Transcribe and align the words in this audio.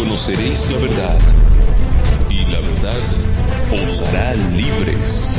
conoceréis 0.00 0.70
la 0.70 0.78
verdad, 0.78 1.18
y 2.30 2.46
la 2.50 2.60
verdad 2.60 3.82
os 3.82 4.08
hará 4.08 4.32
libres. 4.34 5.36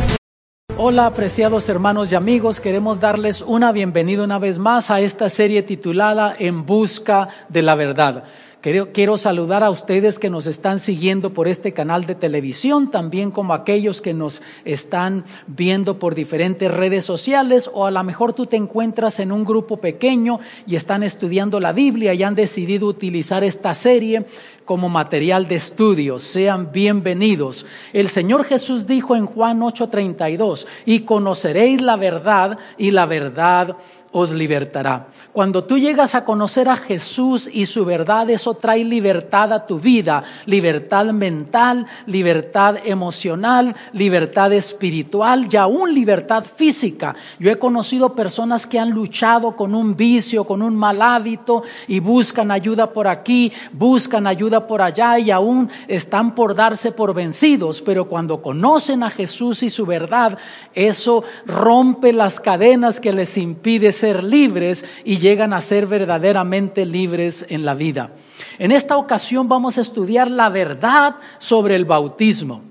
Hola 0.78 1.08
apreciados 1.08 1.68
hermanos 1.68 2.12
y 2.12 2.16
amigos, 2.16 2.60
queremos 2.60 3.00
darles 3.00 3.42
una 3.42 3.72
bienvenida 3.72 4.24
una 4.24 4.38
vez 4.38 4.60
más 4.60 4.92
a 4.92 5.00
esta 5.00 5.30
serie 5.30 5.64
titulada 5.64 6.36
En 6.38 6.64
Busca 6.64 7.30
de 7.50 7.64
la 7.64 7.74
Verdad. 7.74 8.24
Quiero, 8.62 9.18
saludar 9.18 9.64
a 9.64 9.72
ustedes 9.72 10.20
que 10.20 10.30
nos 10.30 10.46
están 10.46 10.78
siguiendo 10.78 11.34
por 11.34 11.48
este 11.48 11.74
canal 11.74 12.06
de 12.06 12.14
televisión, 12.14 12.92
también 12.92 13.32
como 13.32 13.56
aquellos 13.56 14.04
que 14.04 14.14
nos 14.14 14.44
están 14.66 15.26
viendo 15.48 15.98
por 15.98 16.14
diferentes 16.14 16.70
redes 16.70 17.04
sociales 17.04 17.72
o 17.74 17.88
a 17.88 17.92
lo 17.92 18.04
mejor 18.04 18.34
tú 18.34 18.46
te 18.46 18.58
encuentras 18.58 19.20
en 19.20 19.32
un 19.32 19.46
grupo 19.46 19.78
pequeño 19.78 20.40
y 20.68 20.76
están 20.76 21.02
estudiando 21.02 21.60
la 21.60 21.72
Biblia 21.72 22.14
y 22.14 22.22
han 22.22 22.36
decidido 22.36 22.86
utilizar 22.86 23.44
esta 23.44 23.74
serie 23.74 24.28
como 24.64 24.90
material 24.90 25.48
de 25.48 25.56
estudio. 25.56 26.20
Sean 26.20 26.72
bienvenidos. 26.72 27.66
El 27.94 28.10
Señor 28.10 28.46
Jesús 28.46 28.86
dijo 28.86 29.16
en 29.16 29.26
Juan 29.26 29.60
8:32, 29.62 30.68
y 30.86 31.00
conoceréis 31.00 31.82
la 31.82 31.96
verdad 31.96 32.60
y 32.78 32.92
la 32.92 33.08
verdad 33.08 33.76
os 34.12 34.32
libertará. 34.34 35.08
Cuando 35.32 35.64
tú 35.64 35.78
llegas 35.78 36.16
a 36.16 36.26
conocer 36.26 36.68
a 36.68 36.76
Jesús 36.76 37.50
y 37.52 37.66
su 37.66 37.86
verdad, 37.86 38.30
eso 38.30 38.54
trae 38.54 38.84
libertad 38.84 39.54
a 39.54 39.66
tu 39.66 39.80
vida, 39.80 40.24
libertad 40.46 41.06
mental, 41.14 41.88
libertad 42.06 42.76
emocional, 42.84 43.74
libertad 43.94 44.52
espiritual 44.52 45.48
y 45.50 45.56
aún 45.56 45.94
libertad 45.94 46.44
física. 46.44 47.16
Yo 47.40 47.50
he 47.50 47.58
conocido 47.58 48.14
personas 48.14 48.68
que 48.68 48.80
han 48.80 48.90
luchado 48.90 49.56
con 49.56 49.74
un 49.74 49.96
vicio, 49.96 50.44
con 50.44 50.62
un 50.62 50.76
mal 50.76 51.02
hábito 51.02 51.64
y 51.88 52.02
buscan 52.02 52.52
ayuda 52.52 52.92
por 52.92 53.08
aquí, 53.08 53.54
buscan 53.72 54.28
ayuda 54.28 54.68
por 54.68 54.82
allá 54.82 55.18
y 55.20 55.32
aún 55.32 55.70
están 55.88 56.36
por 56.36 56.56
darse 56.56 56.92
por 56.92 57.14
vencidos, 57.14 57.82
pero 57.82 58.10
cuando 58.10 58.42
conocen 58.42 59.04
a 59.04 59.10
Jesús 59.10 59.64
y 59.64 59.70
su 59.70 59.86
verdad, 59.86 60.38
eso 60.74 61.24
rompe 61.46 62.12
las 62.12 62.42
cadenas 62.42 63.00
que 63.00 63.14
les 63.14 63.38
impide 63.38 63.94
ser 64.02 64.24
libres 64.24 64.84
y 65.06 65.18
llegan 65.18 65.54
a 65.54 65.62
ser 65.62 65.86
verdaderamente 65.86 66.86
libres 66.86 67.46
en 67.50 67.66
la 67.66 67.76
vida. 67.76 68.12
En 68.58 68.72
esta 68.72 68.98
ocasión 68.98 69.48
vamos 69.48 69.78
a 69.78 69.82
estudiar 69.82 70.30
la 70.30 70.50
verdad 70.50 71.16
sobre 71.38 71.76
el 71.76 71.86
bautismo. 71.86 72.64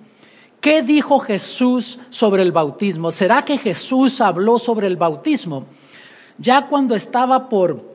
¿Qué 0.61 0.83
dijo 0.83 1.21
Jesús 1.21 2.01
sobre 2.11 2.43
el 2.43 2.53
bautismo? 2.53 3.13
¿Será 3.13 3.45
que 3.45 3.59
Jesús 3.59 4.21
habló 4.21 4.59
sobre 4.59 4.89
el 4.89 4.97
bautismo? 4.97 5.67
Ya 6.37 6.67
cuando 6.67 6.97
estaba 6.97 7.49
por 7.49 7.89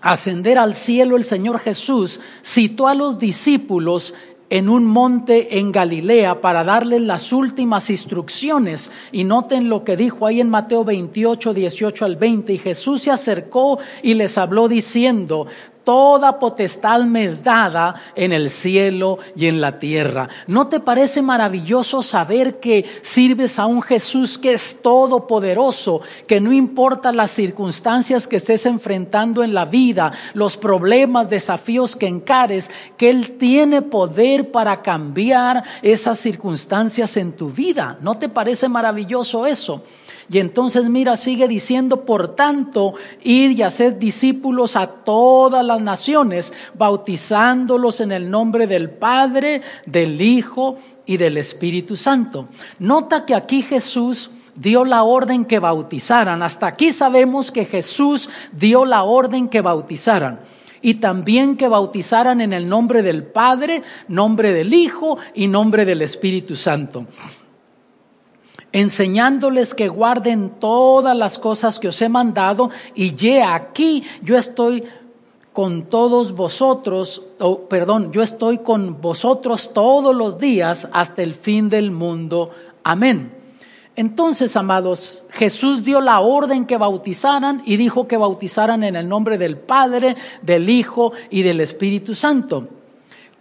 ascender 0.00 0.58
al 0.58 0.74
cielo, 0.74 1.16
el 1.16 1.24
Señor 1.24 1.60
Jesús 1.60 2.20
citó 2.42 2.88
a 2.88 2.94
los 2.94 3.18
discípulos 3.18 4.14
en 4.54 4.68
un 4.68 4.86
monte 4.86 5.58
en 5.58 5.72
Galilea 5.72 6.40
para 6.40 6.62
darles 6.62 7.02
las 7.02 7.32
últimas 7.32 7.90
instrucciones. 7.90 8.92
Y 9.10 9.24
noten 9.24 9.68
lo 9.68 9.82
que 9.82 9.96
dijo 9.96 10.28
ahí 10.28 10.40
en 10.40 10.48
Mateo 10.48 10.84
28, 10.84 11.52
18 11.52 12.04
al 12.04 12.14
20. 12.14 12.52
Y 12.52 12.58
Jesús 12.58 13.02
se 13.02 13.10
acercó 13.10 13.80
y 14.00 14.14
les 14.14 14.38
habló 14.38 14.68
diciendo, 14.68 15.48
toda 15.84 16.38
potestad 16.38 17.02
me 17.02 17.28
dada 17.28 17.94
en 18.14 18.32
el 18.32 18.50
cielo 18.50 19.18
y 19.36 19.46
en 19.46 19.60
la 19.60 19.78
tierra. 19.78 20.28
¿No 20.46 20.66
te 20.66 20.80
parece 20.80 21.22
maravilloso 21.22 22.02
saber 22.02 22.58
que 22.58 22.84
sirves 23.02 23.58
a 23.58 23.66
un 23.66 23.82
Jesús 23.82 24.38
que 24.38 24.52
es 24.52 24.82
todopoderoso, 24.82 26.00
que 26.26 26.40
no 26.40 26.52
importa 26.52 27.12
las 27.12 27.30
circunstancias 27.30 28.26
que 28.26 28.36
estés 28.36 28.66
enfrentando 28.66 29.44
en 29.44 29.54
la 29.54 29.66
vida, 29.66 30.12
los 30.32 30.56
problemas, 30.56 31.28
desafíos 31.30 31.96
que 31.96 32.06
encares, 32.06 32.70
que 32.96 33.10
Él 33.10 33.32
tiene 33.38 33.82
poder 33.82 34.50
para 34.50 34.82
cambiar 34.82 35.62
esas 35.82 36.18
circunstancias 36.18 37.16
en 37.16 37.32
tu 37.32 37.50
vida? 37.50 37.98
¿No 38.00 38.16
te 38.18 38.28
parece 38.28 38.68
maravilloso 38.68 39.46
eso? 39.46 39.82
Y 40.30 40.38
entonces 40.38 40.88
mira, 40.88 41.16
sigue 41.16 41.48
diciendo, 41.48 42.04
por 42.04 42.34
tanto, 42.34 42.94
ir 43.22 43.52
y 43.52 43.62
hacer 43.62 43.98
discípulos 43.98 44.76
a 44.76 44.86
todas 44.86 45.64
las 45.64 45.80
naciones, 45.80 46.52
bautizándolos 46.74 48.00
en 48.00 48.12
el 48.12 48.30
nombre 48.30 48.66
del 48.66 48.90
Padre, 48.90 49.62
del 49.86 50.20
Hijo 50.20 50.78
y 51.06 51.16
del 51.16 51.36
Espíritu 51.36 51.96
Santo. 51.96 52.48
Nota 52.78 53.26
que 53.26 53.34
aquí 53.34 53.62
Jesús 53.62 54.30
dio 54.54 54.84
la 54.84 55.02
orden 55.02 55.44
que 55.44 55.58
bautizaran. 55.58 56.42
Hasta 56.42 56.68
aquí 56.68 56.92
sabemos 56.92 57.50
que 57.50 57.66
Jesús 57.66 58.30
dio 58.52 58.84
la 58.84 59.02
orden 59.02 59.48
que 59.48 59.60
bautizaran 59.60 60.40
y 60.80 60.94
también 60.94 61.56
que 61.56 61.68
bautizaran 61.68 62.40
en 62.40 62.52
el 62.52 62.68
nombre 62.68 63.02
del 63.02 63.24
Padre, 63.24 63.82
nombre 64.08 64.52
del 64.52 64.72
Hijo 64.72 65.18
y 65.34 65.48
nombre 65.48 65.84
del 65.84 66.02
Espíritu 66.02 66.56
Santo 66.56 67.06
enseñándoles 68.74 69.72
que 69.72 69.86
guarden 69.86 70.50
todas 70.58 71.16
las 71.16 71.38
cosas 71.38 71.78
que 71.78 71.88
os 71.88 72.02
he 72.02 72.08
mandado, 72.08 72.70
y 72.94 73.14
ya 73.14 73.54
aquí 73.54 74.02
yo 74.20 74.36
estoy 74.36 74.82
con 75.52 75.84
todos 75.84 76.32
vosotros, 76.32 77.22
perdón, 77.70 78.10
yo 78.10 78.20
estoy 78.20 78.58
con 78.58 79.00
vosotros 79.00 79.72
todos 79.72 80.14
los 80.14 80.38
días 80.38 80.88
hasta 80.92 81.22
el 81.22 81.34
fin 81.34 81.70
del 81.70 81.92
mundo. 81.92 82.50
Amén. 82.82 83.32
Entonces, 83.94 84.56
amados, 84.56 85.22
Jesús 85.30 85.84
dio 85.84 86.00
la 86.00 86.18
orden 86.18 86.66
que 86.66 86.76
bautizaran 86.76 87.62
y 87.64 87.76
dijo 87.76 88.08
que 88.08 88.16
bautizaran 88.16 88.82
en 88.82 88.96
el 88.96 89.08
nombre 89.08 89.38
del 89.38 89.56
Padre, 89.56 90.16
del 90.42 90.68
Hijo 90.68 91.12
y 91.30 91.42
del 91.42 91.60
Espíritu 91.60 92.16
Santo. 92.16 92.66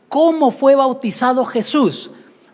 ¿Cómo 0.09 0.51
fue 0.51 0.75
bautizado 0.75 1.43
Jesús? 1.45 2.11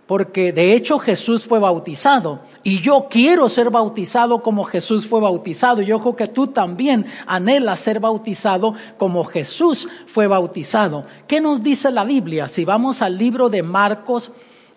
Porque 0.10 0.52
de 0.52 0.74
hecho 0.74 0.98
Jesús 0.98 1.46
fue 1.46 1.60
bautizado 1.60 2.40
y 2.64 2.82
yo 2.82 3.06
quiero 3.12 3.48
ser 3.48 3.70
bautizado 3.70 4.42
como 4.42 4.64
Jesús 4.64 5.06
fue 5.06 5.22
bautizado. 5.22 5.84
Yo 5.84 6.00
creo 6.02 6.16
que 6.16 6.28
tú 6.28 6.48
también 6.48 7.06
anhelas 7.28 7.78
ser 7.78 8.00
bautizado 8.00 8.74
como 8.98 9.24
Jesús 9.24 9.88
fue 10.08 10.26
bautizado. 10.26 11.06
¿Qué 11.28 11.40
nos 11.40 11.62
dice 11.62 11.92
la 11.92 12.06
Biblia? 12.06 12.48
Si 12.48 12.66
vamos 12.66 13.04
al 13.04 13.20
libro 13.20 13.50
de 13.50 13.62
Marcos 13.62 14.32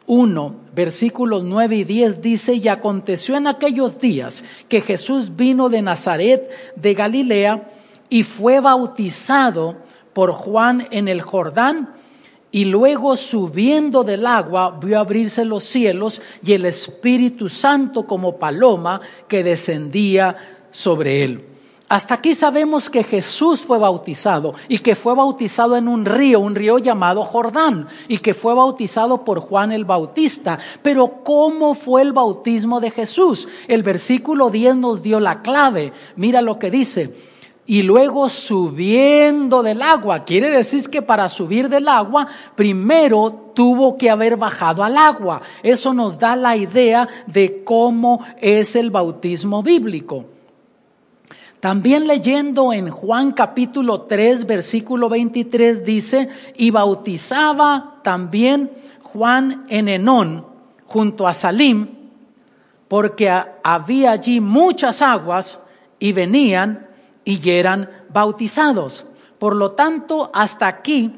1, 0.07 0.55
versículos 0.75 1.45
9 1.45 1.77
y 1.77 1.85
10 1.85 2.21
dice, 2.21 2.57
y 2.57 2.69
aconteció 2.69 3.35
en 3.35 3.47
aquellos 3.47 3.99
días 4.01 4.45
que 4.69 4.83
Jesús 4.83 5.35
vino 5.35 5.71
de 5.71 5.81
Nazaret 5.81 6.51
de 6.77 6.93
Galilea 6.93 7.71
y 8.11 8.25
fue 8.25 8.61
bautizado 8.61 9.79
por 10.13 10.33
Juan 10.33 10.89
en 10.91 11.09
el 11.09 11.23
Jordán 11.23 12.02
y 12.53 12.67
luego 12.67 13.17
subiendo 13.17 14.05
del 14.05 14.27
agua 14.27 14.79
vio 14.81 15.01
abrirse 15.01 15.45
los 15.45 15.65
cielos 15.65 16.21
y 16.45 16.53
el 16.53 16.67
Espíritu 16.67 17.49
Santo 17.49 18.07
como 18.07 18.37
paloma 18.37 19.01
que 19.27 19.43
descendía 19.43 20.37
sobre 20.71 21.25
él. 21.25 21.47
Hasta 21.89 22.15
aquí 22.15 22.35
sabemos 22.35 22.89
que 22.89 23.05
Jesús 23.05 23.61
fue 23.61 23.79
bautizado 23.79 24.55
y 24.69 24.79
que 24.79 24.95
fue 24.95 25.15
bautizado 25.15 25.77
en 25.77 25.89
un 25.89 26.07
río, 26.07 26.41
un 26.41 26.55
río 26.55 26.79
llamado 26.79 27.23
Jordán, 27.23 27.87
y 28.09 28.19
que 28.19 28.33
fue 28.33 28.55
bautizado 28.55 29.27
por 29.27 29.41
Juan 29.41 29.73
el 29.73 29.85
Bautista. 29.85 30.59
Pero 30.83 31.23
¿cómo 31.23 31.75
fue 31.75 32.01
el 32.01 32.15
bautismo 32.15 32.81
de 32.81 32.91
Jesús? 32.91 33.47
El 33.69 33.83
versículo 33.83 34.49
10 34.49 34.77
nos 34.77 35.03
dio 35.03 35.21
la 35.21 35.43
clave. 35.43 35.93
Mira 36.17 36.41
lo 36.41 36.59
que 36.59 36.71
dice 36.71 37.13
y 37.67 37.83
luego 37.83 38.29
subiendo 38.29 39.63
del 39.63 39.83
agua. 39.83 40.25
Quiere 40.25 40.51
decir 40.51 40.89
que 40.91 41.01
para 41.01 41.29
subir 41.29 41.69
del 41.69 41.87
agua, 41.89 42.27
primero 42.57 43.53
tuvo 43.55 43.97
que 43.97 44.11
haber 44.11 44.37
bajado 44.37 44.83
al 44.83 44.97
agua. 44.97 45.43
Eso 45.63 45.95
nos 45.95 46.19
da 46.19 46.35
la 46.35 46.57
idea 46.57 47.09
de 47.27 47.63
cómo 47.63 48.25
es 48.41 48.75
el 48.75 48.91
bautismo 48.91 49.63
bíblico. 49.63 50.27
También 51.61 52.09
leyendo 52.09 52.73
en 52.73 52.91
Juan 52.91 53.31
capítulo 53.31 54.03
3, 54.03 54.47
versículo 54.47 55.09
23 55.09 55.85
dice, 55.85 56.29
y 56.57 56.73
bautizaba 56.73 58.01
también 58.03 58.73
Juan 59.05 59.65
en 59.69 59.89
Enón 59.89 60.45
junto 60.87 61.29
a 61.29 61.35
Salim, 61.35 61.87
porque 62.89 63.33
había 63.63 64.11
allí 64.11 64.41
muchas 64.41 65.01
aguas 65.03 65.61
y 66.01 66.11
venían 66.11 66.89
y 67.25 67.51
eran 67.51 67.91
bautizados. 68.13 69.07
Por 69.39 69.57
lo 69.57 69.73
tanto, 69.73 70.31
hasta 70.35 70.67
aquí 70.67 71.15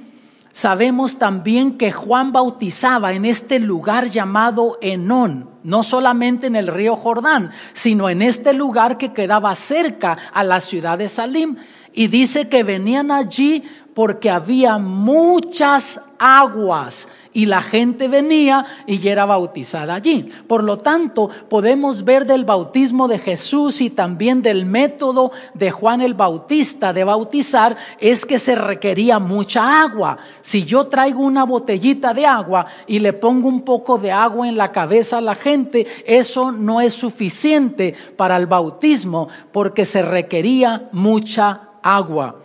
sabemos 0.52 1.18
también 1.18 1.76
que 1.76 1.92
Juan 1.92 2.32
bautizaba 2.32 3.12
en 3.12 3.24
este 3.24 3.58
lugar 3.58 4.10
llamado 4.10 4.78
Enón, 4.80 5.50
no 5.62 5.82
solamente 5.82 6.46
en 6.46 6.56
el 6.56 6.68
río 6.68 6.96
Jordán, 6.96 7.50
sino 7.72 8.08
en 8.08 8.22
este 8.22 8.54
lugar 8.54 8.96
que 8.96 9.12
quedaba 9.12 9.54
cerca 9.54 10.16
a 10.32 10.44
la 10.44 10.60
ciudad 10.60 10.96
de 10.96 11.08
Salim. 11.08 11.56
Y 11.92 12.08
dice 12.08 12.48
que 12.48 12.64
venían 12.64 13.10
allí 13.10 13.62
porque 13.94 14.30
había 14.30 14.78
muchas 14.78 16.00
aguas 16.18 17.08
y 17.32 17.46
la 17.46 17.60
gente 17.60 18.06
venía 18.08 18.64
y 18.86 19.06
era 19.06 19.26
bautizada 19.26 19.94
allí. 19.94 20.28
Por 20.46 20.62
lo 20.62 20.78
tanto, 20.78 21.28
podemos 21.48 22.04
ver 22.04 22.26
del 22.26 22.44
bautismo 22.44 23.08
de 23.08 23.18
Jesús 23.18 23.80
y 23.80 23.90
también 23.90 24.40
del 24.40 24.66
método 24.66 25.32
de 25.52 25.70
Juan 25.70 26.00
el 26.00 26.14
Bautista 26.14 26.92
de 26.92 27.04
bautizar 27.04 27.76
es 27.98 28.24
que 28.24 28.38
se 28.38 28.54
requería 28.54 29.18
mucha 29.18 29.82
agua. 29.82 30.18
Si 30.40 30.64
yo 30.64 30.86
traigo 30.86 31.20
una 31.20 31.44
botellita 31.44 32.14
de 32.14 32.24
agua 32.24 32.66
y 32.86 33.00
le 33.00 33.12
pongo 33.12 33.48
un 33.48 33.62
poco 33.62 33.98
de 33.98 34.12
agua 34.12 34.48
en 34.48 34.56
la 34.56 34.70
cabeza 34.70 35.18
a 35.18 35.20
la 35.20 35.34
gente, 35.34 35.86
eso 36.06 36.52
no 36.52 36.80
es 36.80 36.94
suficiente 36.94 37.94
para 38.16 38.36
el 38.36 38.46
bautismo 38.46 39.28
porque 39.52 39.84
se 39.84 40.02
requería 40.02 40.88
mucha 40.92 41.70
agua. 41.82 42.43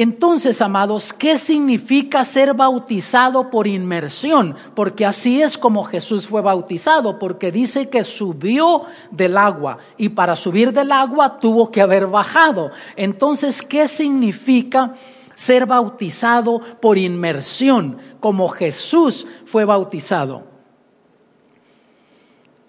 Entonces, 0.00 0.62
amados, 0.62 1.12
¿qué 1.12 1.36
significa 1.36 2.24
ser 2.24 2.54
bautizado 2.54 3.50
por 3.50 3.66
inmersión? 3.66 4.54
Porque 4.76 5.04
así 5.04 5.42
es 5.42 5.58
como 5.58 5.82
Jesús 5.82 6.28
fue 6.28 6.40
bautizado, 6.40 7.18
porque 7.18 7.50
dice 7.50 7.88
que 7.88 8.04
subió 8.04 8.82
del 9.10 9.36
agua 9.36 9.78
y 9.96 10.10
para 10.10 10.36
subir 10.36 10.72
del 10.72 10.92
agua 10.92 11.40
tuvo 11.40 11.72
que 11.72 11.80
haber 11.80 12.06
bajado. 12.06 12.70
Entonces, 12.94 13.60
¿qué 13.60 13.88
significa 13.88 14.94
ser 15.34 15.66
bautizado 15.66 16.60
por 16.80 16.96
inmersión, 16.96 17.98
como 18.20 18.50
Jesús 18.50 19.26
fue 19.46 19.64
bautizado? 19.64 20.57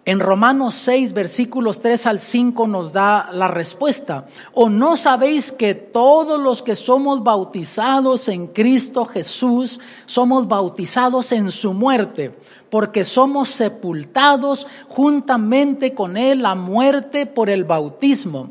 En 0.10 0.20
Romanos 0.20 0.74
6, 0.74 1.14
versículos 1.14 1.82
3 1.82 2.08
al 2.08 2.18
5 2.18 2.68
nos 2.68 2.94
da 2.94 3.30
la 3.32 3.48
respuesta. 3.48 4.26
¿O 4.56 4.68
no 4.68 4.98
sabéis 4.98 5.52
que 5.52 5.76
todos 5.76 6.40
los 6.40 6.64
que 6.64 6.76
somos 6.76 7.24
bautizados 7.24 8.28
en 8.28 8.48
Cristo 8.48 9.06
Jesús 9.06 9.80
somos 10.08 10.48
bautizados 10.48 11.32
en 11.32 11.52
su 11.52 11.76
muerte? 11.76 12.36
Porque 12.72 13.04
somos 13.04 13.50
sepultados 13.50 14.66
juntamente 14.88 15.94
con 15.94 16.18
Él 16.18 16.44
a 16.44 16.56
muerte 16.56 17.28
por 17.28 17.48
el 17.48 17.64
bautismo 17.64 18.50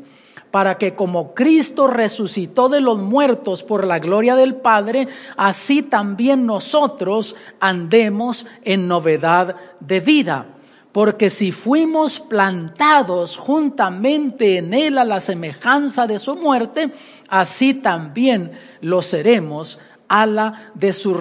para 0.51 0.77
que 0.77 0.95
como 0.95 1.33
Cristo 1.33 1.87
resucitó 1.87 2.69
de 2.69 2.79
los 2.79 2.99
muertos 2.99 3.63
por 3.63 3.85
la 3.85 3.99
gloria 3.99 4.35
del 4.35 4.55
Padre, 4.55 5.09
así 5.35 5.83
también 5.83 6.45
nosotros 6.45 7.35
andemos 7.59 8.47
en 8.63 8.87
novedad 8.87 9.57
de 9.81 9.99
vida. 9.99 10.47
Porque 10.91 11.29
si 11.29 11.51
fuimos 11.51 12.19
plantados 12.19 13.37
juntamente 13.37 14.57
en 14.57 14.73
Él 14.73 14.97
a 14.97 15.03
la 15.03 15.19
semejanza 15.19 16.07
de 16.07 16.17
su 16.17 16.35
muerte, 16.35 16.91
así 17.27 17.75
también 17.75 18.51
lo 18.81 19.01
seremos 19.01 19.79
a 20.07 20.25
la 20.25 20.71
de 20.73 20.91
su, 20.91 21.13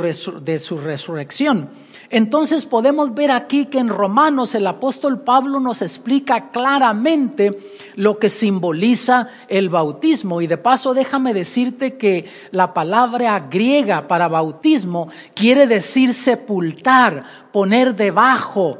de 0.42 0.58
su 0.58 0.78
resurrección. 0.78 1.68
Entonces 2.10 2.64
podemos 2.64 3.14
ver 3.14 3.30
aquí 3.30 3.66
que 3.66 3.78
en 3.78 3.90
Romanos 3.90 4.54
el 4.54 4.66
apóstol 4.66 5.20
Pablo 5.20 5.60
nos 5.60 5.82
explica 5.82 6.50
claramente 6.50 7.58
lo 7.96 8.18
que 8.18 8.30
simboliza 8.30 9.28
el 9.48 9.68
bautismo. 9.68 10.40
Y 10.40 10.46
de 10.46 10.56
paso 10.56 10.94
déjame 10.94 11.34
decirte 11.34 11.98
que 11.98 12.24
la 12.50 12.72
palabra 12.72 13.38
griega 13.50 14.08
para 14.08 14.28
bautismo 14.28 15.10
quiere 15.34 15.66
decir 15.66 16.14
sepultar, 16.14 17.24
poner 17.52 17.94
debajo, 17.94 18.78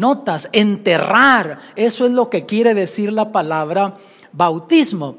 Notas, 0.00 0.48
enterrar, 0.52 1.58
eso 1.76 2.06
es 2.06 2.12
lo 2.12 2.30
que 2.30 2.46
quiere 2.46 2.72
decir 2.72 3.12
la 3.12 3.32
palabra 3.32 3.98
bautismo. 4.32 5.16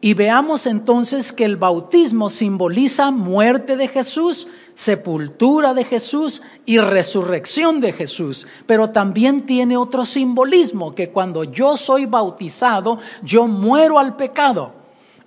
Y 0.00 0.14
veamos 0.14 0.66
entonces 0.66 1.32
que 1.32 1.44
el 1.44 1.56
bautismo 1.56 2.28
simboliza 2.28 3.12
muerte 3.12 3.76
de 3.76 3.86
Jesús, 3.86 4.48
sepultura 4.74 5.72
de 5.72 5.84
Jesús 5.84 6.42
y 6.66 6.78
resurrección 6.78 7.80
de 7.80 7.92
Jesús. 7.92 8.48
Pero 8.66 8.90
también 8.90 9.46
tiene 9.46 9.76
otro 9.76 10.04
simbolismo, 10.04 10.96
que 10.96 11.10
cuando 11.10 11.44
yo 11.44 11.76
soy 11.76 12.06
bautizado, 12.06 12.98
yo 13.22 13.46
muero 13.46 14.00
al 14.00 14.16
pecado. 14.16 14.72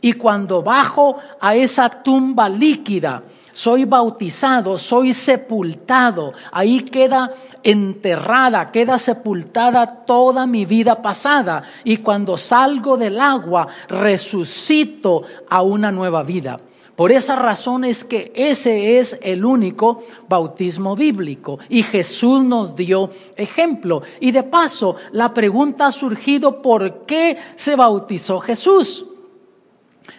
Y 0.01 0.13
cuando 0.13 0.61
bajo 0.61 1.15
a 1.39 1.55
esa 1.55 1.89
tumba 1.89 2.49
líquida, 2.49 3.23
soy 3.57 3.85
bautizado, 3.85 4.77
soy 4.77 5.13
sepultado. 5.13 6.31
Ahí 6.51 6.81
queda 6.81 7.33
enterrada, 7.63 8.71
queda 8.71 8.99
sepultada 8.99 10.05
toda 10.05 10.45
mi 10.45 10.63
vida 10.65 11.01
pasada. 11.01 11.63
Y 11.83 11.97
cuando 11.97 12.37
salgo 12.37 12.97
del 12.97 13.19
agua, 13.19 13.67
resucito 13.89 15.23
a 15.49 15.63
una 15.63 15.91
nueva 15.91 16.21
vida. 16.21 16.59
Por 16.95 17.11
esa 17.11 17.35
razón 17.35 17.83
es 17.83 18.05
que 18.05 18.31
ese 18.35 18.99
es 18.99 19.17
el 19.23 19.43
único 19.43 20.03
bautismo 20.29 20.95
bíblico 20.95 21.57
y 21.67 21.81
Jesús 21.81 22.43
nos 22.43 22.75
dio 22.75 23.09
ejemplo. 23.35 24.03
Y 24.19 24.33
de 24.33 24.43
paso, 24.43 24.97
la 25.13 25.33
pregunta 25.33 25.87
ha 25.87 25.91
surgido, 25.91 26.61
¿por 26.61 27.07
qué 27.07 27.39
se 27.55 27.75
bautizó 27.75 28.39
Jesús? 28.39 29.03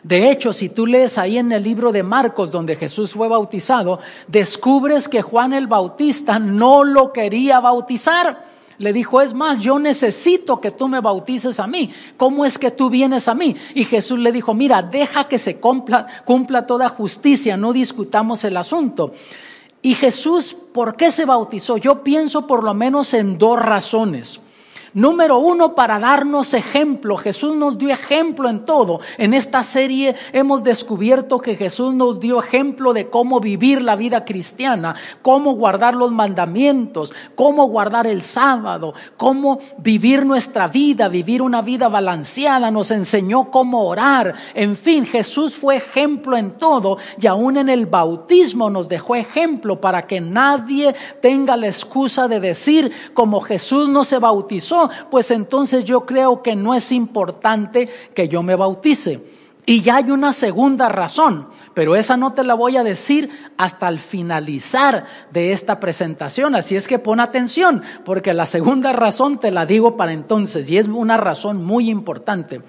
De 0.02 0.30
hecho, 0.30 0.52
si 0.52 0.68
tú 0.68 0.86
lees 0.86 1.18
ahí 1.18 1.38
en 1.38 1.52
el 1.52 1.62
libro 1.62 1.92
de 1.92 2.02
Marcos, 2.02 2.52
donde 2.52 2.76
Jesús 2.76 3.12
fue 3.12 3.28
bautizado, 3.28 3.98
descubres 4.26 5.08
que 5.08 5.22
Juan 5.22 5.52
el 5.52 5.66
Bautista 5.66 6.38
no 6.38 6.84
lo 6.84 7.12
quería 7.12 7.60
bautizar. 7.60 8.46
Le 8.78 8.92
dijo, 8.92 9.20
es 9.20 9.34
más, 9.34 9.58
yo 9.58 9.78
necesito 9.78 10.60
que 10.60 10.70
tú 10.70 10.86
me 10.86 11.00
bautices 11.00 11.58
a 11.58 11.66
mí. 11.66 11.92
¿Cómo 12.16 12.44
es 12.44 12.58
que 12.58 12.70
tú 12.70 12.88
vienes 12.88 13.26
a 13.26 13.34
mí? 13.34 13.56
Y 13.74 13.84
Jesús 13.84 14.20
le 14.20 14.30
dijo, 14.30 14.54
mira, 14.54 14.82
deja 14.82 15.26
que 15.26 15.40
se 15.40 15.56
cumpla, 15.56 16.06
cumpla 16.24 16.64
toda 16.64 16.88
justicia, 16.88 17.56
no 17.56 17.72
discutamos 17.72 18.44
el 18.44 18.56
asunto. 18.56 19.12
Y 19.82 19.94
Jesús, 19.94 20.56
¿por 20.72 20.96
qué 20.96 21.10
se 21.10 21.24
bautizó? 21.24 21.76
Yo 21.76 22.04
pienso 22.04 22.46
por 22.46 22.62
lo 22.62 22.72
menos 22.72 23.14
en 23.14 23.36
dos 23.36 23.58
razones. 23.58 24.40
Número 24.98 25.38
uno, 25.38 25.76
para 25.76 26.00
darnos 26.00 26.54
ejemplo. 26.54 27.16
Jesús 27.16 27.54
nos 27.54 27.78
dio 27.78 27.88
ejemplo 27.88 28.48
en 28.48 28.64
todo. 28.64 28.98
En 29.16 29.32
esta 29.32 29.62
serie 29.62 30.16
hemos 30.32 30.64
descubierto 30.64 31.38
que 31.38 31.54
Jesús 31.54 31.94
nos 31.94 32.18
dio 32.18 32.42
ejemplo 32.42 32.92
de 32.92 33.08
cómo 33.08 33.38
vivir 33.38 33.80
la 33.80 33.94
vida 33.94 34.24
cristiana, 34.24 34.96
cómo 35.22 35.52
guardar 35.52 35.94
los 35.94 36.10
mandamientos, 36.10 37.12
cómo 37.36 37.68
guardar 37.68 38.08
el 38.08 38.22
sábado, 38.22 38.92
cómo 39.16 39.60
vivir 39.78 40.26
nuestra 40.26 40.66
vida, 40.66 41.06
vivir 41.06 41.42
una 41.42 41.62
vida 41.62 41.88
balanceada. 41.88 42.72
Nos 42.72 42.90
enseñó 42.90 43.52
cómo 43.52 43.86
orar. 43.86 44.34
En 44.52 44.74
fin, 44.74 45.06
Jesús 45.06 45.54
fue 45.54 45.76
ejemplo 45.76 46.36
en 46.36 46.58
todo 46.58 46.98
y 47.20 47.28
aún 47.28 47.56
en 47.56 47.68
el 47.68 47.86
bautismo 47.86 48.68
nos 48.68 48.88
dejó 48.88 49.14
ejemplo 49.14 49.80
para 49.80 50.08
que 50.08 50.20
nadie 50.20 50.96
tenga 51.22 51.56
la 51.56 51.68
excusa 51.68 52.26
de 52.26 52.40
decir 52.40 52.90
como 53.14 53.40
Jesús 53.40 53.88
no 53.88 54.02
se 54.02 54.18
bautizó 54.18 54.87
pues 55.10 55.30
entonces 55.30 55.84
yo 55.84 56.06
creo 56.06 56.42
que 56.42 56.56
no 56.56 56.74
es 56.74 56.92
importante 56.92 57.88
que 58.14 58.28
yo 58.28 58.42
me 58.42 58.56
bautice. 58.56 59.22
Y 59.68 59.82
ya 59.82 59.96
hay 59.96 60.10
una 60.10 60.32
segunda 60.32 60.88
razón, 60.88 61.46
pero 61.74 61.94
esa 61.94 62.16
no 62.16 62.32
te 62.32 62.42
la 62.42 62.54
voy 62.54 62.78
a 62.78 62.82
decir 62.82 63.28
hasta 63.58 63.86
el 63.90 63.98
finalizar 63.98 65.04
de 65.30 65.52
esta 65.52 65.78
presentación. 65.78 66.54
Así 66.54 66.74
es 66.74 66.88
que 66.88 66.98
pon 66.98 67.20
atención, 67.20 67.82
porque 68.06 68.32
la 68.32 68.46
segunda 68.46 68.94
razón 68.94 69.38
te 69.38 69.50
la 69.50 69.66
digo 69.66 69.94
para 69.94 70.14
entonces, 70.14 70.70
y 70.70 70.78
es 70.78 70.88
una 70.88 71.18
razón 71.18 71.62
muy 71.62 71.90
importante. 71.90 72.62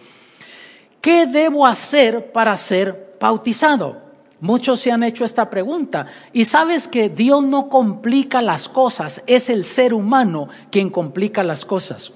¿Qué 1.00 1.26
debo 1.26 1.66
hacer 1.66 2.34
para 2.34 2.58
ser 2.58 3.16
bautizado? 3.18 4.09
Muchos 4.42 4.80
se 4.80 4.92
han 4.92 5.04
hecho 5.04 5.26
esta 5.26 5.50
pregunta 5.50 6.06
y 6.32 6.46
sabes 6.46 6.88
que 6.88 7.10
Dios 7.10 7.44
no 7.44 7.68
complica 7.68 8.42
las 8.42 8.70
cosas, 8.70 9.22
es 9.28 9.50
el 9.50 9.66
ser 9.66 9.94
humano 9.94 10.48
quien 10.72 10.90
complica 10.90 11.44
las 11.44 11.66
cosas. 11.66 12.14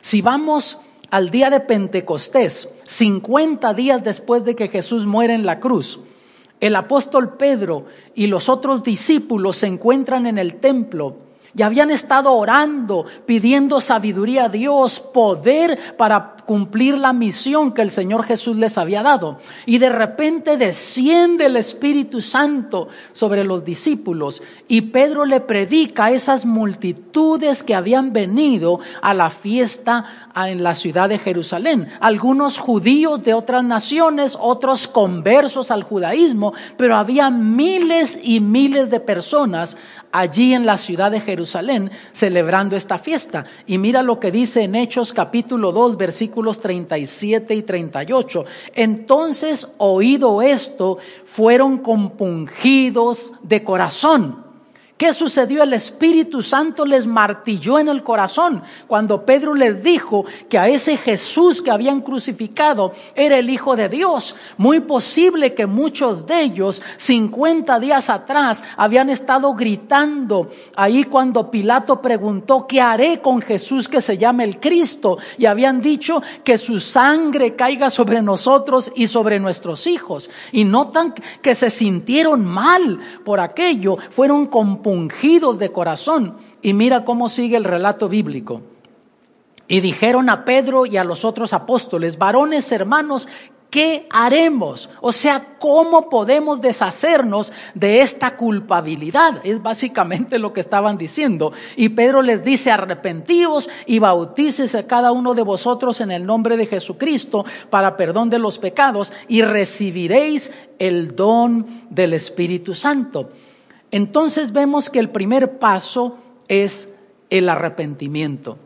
Si 0.00 0.22
vamos 0.22 0.78
al 1.10 1.30
día 1.30 1.50
de 1.50 1.60
Pentecostés, 1.60 2.68
50 2.84 3.74
días 3.74 4.04
después 4.04 4.44
de 4.44 4.54
que 4.54 4.68
Jesús 4.68 5.04
muere 5.04 5.34
en 5.34 5.46
la 5.46 5.58
cruz, 5.58 5.98
el 6.60 6.76
apóstol 6.76 7.36
Pedro 7.36 7.86
y 8.14 8.28
los 8.28 8.48
otros 8.48 8.84
discípulos 8.84 9.56
se 9.56 9.66
encuentran 9.66 10.26
en 10.26 10.38
el 10.38 10.56
templo 10.56 11.16
y 11.56 11.62
habían 11.62 11.90
estado 11.90 12.32
orando, 12.32 13.06
pidiendo 13.26 13.80
sabiduría 13.80 14.44
a 14.44 14.48
Dios, 14.48 15.00
poder 15.00 15.96
para 15.96 16.33
cumplir 16.44 16.98
la 16.98 17.12
misión 17.12 17.72
que 17.72 17.82
el 17.82 17.90
Señor 17.90 18.24
Jesús 18.24 18.56
les 18.56 18.78
había 18.78 19.02
dado. 19.02 19.38
Y 19.66 19.78
de 19.78 19.88
repente 19.88 20.56
desciende 20.56 21.46
el 21.46 21.56
Espíritu 21.56 22.20
Santo 22.20 22.88
sobre 23.12 23.44
los 23.44 23.64
discípulos 23.64 24.42
y 24.68 24.82
Pedro 24.82 25.24
le 25.24 25.40
predica 25.40 26.06
a 26.06 26.10
esas 26.10 26.44
multitudes 26.44 27.62
que 27.62 27.74
habían 27.74 28.12
venido 28.12 28.80
a 29.02 29.14
la 29.14 29.30
fiesta 29.30 30.30
en 30.34 30.62
la 30.62 30.74
ciudad 30.74 31.08
de 31.08 31.18
Jerusalén. 31.18 31.88
Algunos 32.00 32.58
judíos 32.58 33.22
de 33.22 33.34
otras 33.34 33.64
naciones, 33.64 34.36
otros 34.40 34.88
conversos 34.88 35.70
al 35.70 35.82
judaísmo, 35.82 36.54
pero 36.76 36.96
había 36.96 37.30
miles 37.30 38.18
y 38.22 38.40
miles 38.40 38.90
de 38.90 39.00
personas 39.00 39.76
allí 40.12 40.54
en 40.54 40.64
la 40.64 40.78
ciudad 40.78 41.10
de 41.10 41.20
Jerusalén 41.20 41.90
celebrando 42.12 42.76
esta 42.76 42.98
fiesta. 42.98 43.44
Y 43.66 43.78
mira 43.78 44.02
lo 44.02 44.20
que 44.20 44.30
dice 44.30 44.62
en 44.62 44.74
Hechos 44.74 45.12
capítulo 45.12 45.72
2, 45.72 45.96
versículo 45.96 46.33
versículos 46.34 46.60
37 46.60 47.54
y 47.54 47.62
38. 47.62 48.44
Entonces, 48.74 49.68
oído 49.78 50.42
esto, 50.42 50.98
fueron 51.24 51.78
compungidos 51.78 53.32
de 53.42 53.62
corazón 53.62 54.43
¿Qué 54.96 55.12
sucedió? 55.12 55.64
El 55.64 55.72
Espíritu 55.72 56.40
Santo 56.40 56.84
les 56.84 57.04
martilló 57.04 57.80
en 57.80 57.88
el 57.88 58.04
corazón 58.04 58.62
cuando 58.86 59.26
Pedro 59.26 59.52
les 59.52 59.82
dijo 59.82 60.24
que 60.48 60.56
a 60.56 60.68
ese 60.68 60.96
Jesús 60.96 61.60
que 61.62 61.72
habían 61.72 62.00
crucificado 62.00 62.92
era 63.16 63.36
el 63.36 63.50
Hijo 63.50 63.74
de 63.74 63.88
Dios. 63.88 64.36
Muy 64.56 64.78
posible 64.78 65.52
que 65.52 65.66
muchos 65.66 66.26
de 66.26 66.42
ellos, 66.42 66.80
50 66.96 67.80
días 67.80 68.08
atrás, 68.08 68.62
habían 68.76 69.10
estado 69.10 69.52
gritando 69.54 70.48
ahí 70.76 71.02
cuando 71.02 71.50
Pilato 71.50 72.00
preguntó, 72.00 72.68
¿qué 72.68 72.80
haré 72.80 73.20
con 73.20 73.42
Jesús 73.42 73.88
que 73.88 74.00
se 74.00 74.16
llama 74.16 74.44
el 74.44 74.60
Cristo? 74.60 75.18
Y 75.38 75.46
habían 75.46 75.80
dicho 75.80 76.22
que 76.44 76.56
su 76.56 76.78
sangre 76.78 77.56
caiga 77.56 77.90
sobre 77.90 78.22
nosotros 78.22 78.92
y 78.94 79.08
sobre 79.08 79.40
nuestros 79.40 79.88
hijos. 79.88 80.30
Y 80.52 80.62
notan 80.62 81.14
que 81.42 81.56
se 81.56 81.68
sintieron 81.68 82.44
mal 82.44 83.00
por 83.24 83.40
aquello, 83.40 83.98
fueron 84.10 84.46
con 84.46 84.83
ungidos 84.90 85.58
de 85.58 85.72
corazón. 85.72 86.36
Y 86.62 86.72
mira 86.72 87.04
cómo 87.04 87.28
sigue 87.28 87.56
el 87.56 87.64
relato 87.64 88.08
bíblico. 88.08 88.62
Y 89.66 89.80
dijeron 89.80 90.28
a 90.28 90.44
Pedro 90.44 90.84
y 90.84 90.96
a 90.96 91.04
los 91.04 91.24
otros 91.24 91.52
apóstoles, 91.52 92.18
varones 92.18 92.70
hermanos, 92.70 93.28
¿qué 93.74 94.06
haremos? 94.10 94.88
O 95.00 95.10
sea, 95.10 95.56
¿cómo 95.58 96.08
podemos 96.08 96.60
deshacernos 96.60 97.52
de 97.74 98.02
esta 98.02 98.36
culpabilidad? 98.36 99.40
Es 99.42 99.62
básicamente 99.62 100.38
lo 100.38 100.52
que 100.52 100.60
estaban 100.60 100.96
diciendo. 100.96 101.52
Y 101.76 101.88
Pedro 101.88 102.22
les 102.22 102.44
dice, 102.44 102.70
arrepentíos 102.70 103.68
y 103.86 103.98
bautícese 103.98 104.86
cada 104.86 105.10
uno 105.10 105.34
de 105.34 105.42
vosotros 105.42 106.00
en 106.00 106.12
el 106.12 106.24
nombre 106.24 106.56
de 106.56 106.66
Jesucristo 106.66 107.44
para 107.68 107.96
perdón 107.96 108.30
de 108.30 108.38
los 108.38 108.58
pecados 108.58 109.12
y 109.26 109.42
recibiréis 109.42 110.52
el 110.78 111.16
don 111.16 111.66
del 111.90 112.12
Espíritu 112.12 112.74
Santo. 112.74 113.30
Entonces 113.94 114.50
vemos 114.50 114.90
que 114.90 114.98
el 114.98 115.08
primer 115.08 115.60
paso 115.60 116.16
es 116.48 116.92
el 117.30 117.48
arrepentimiento. 117.48 118.58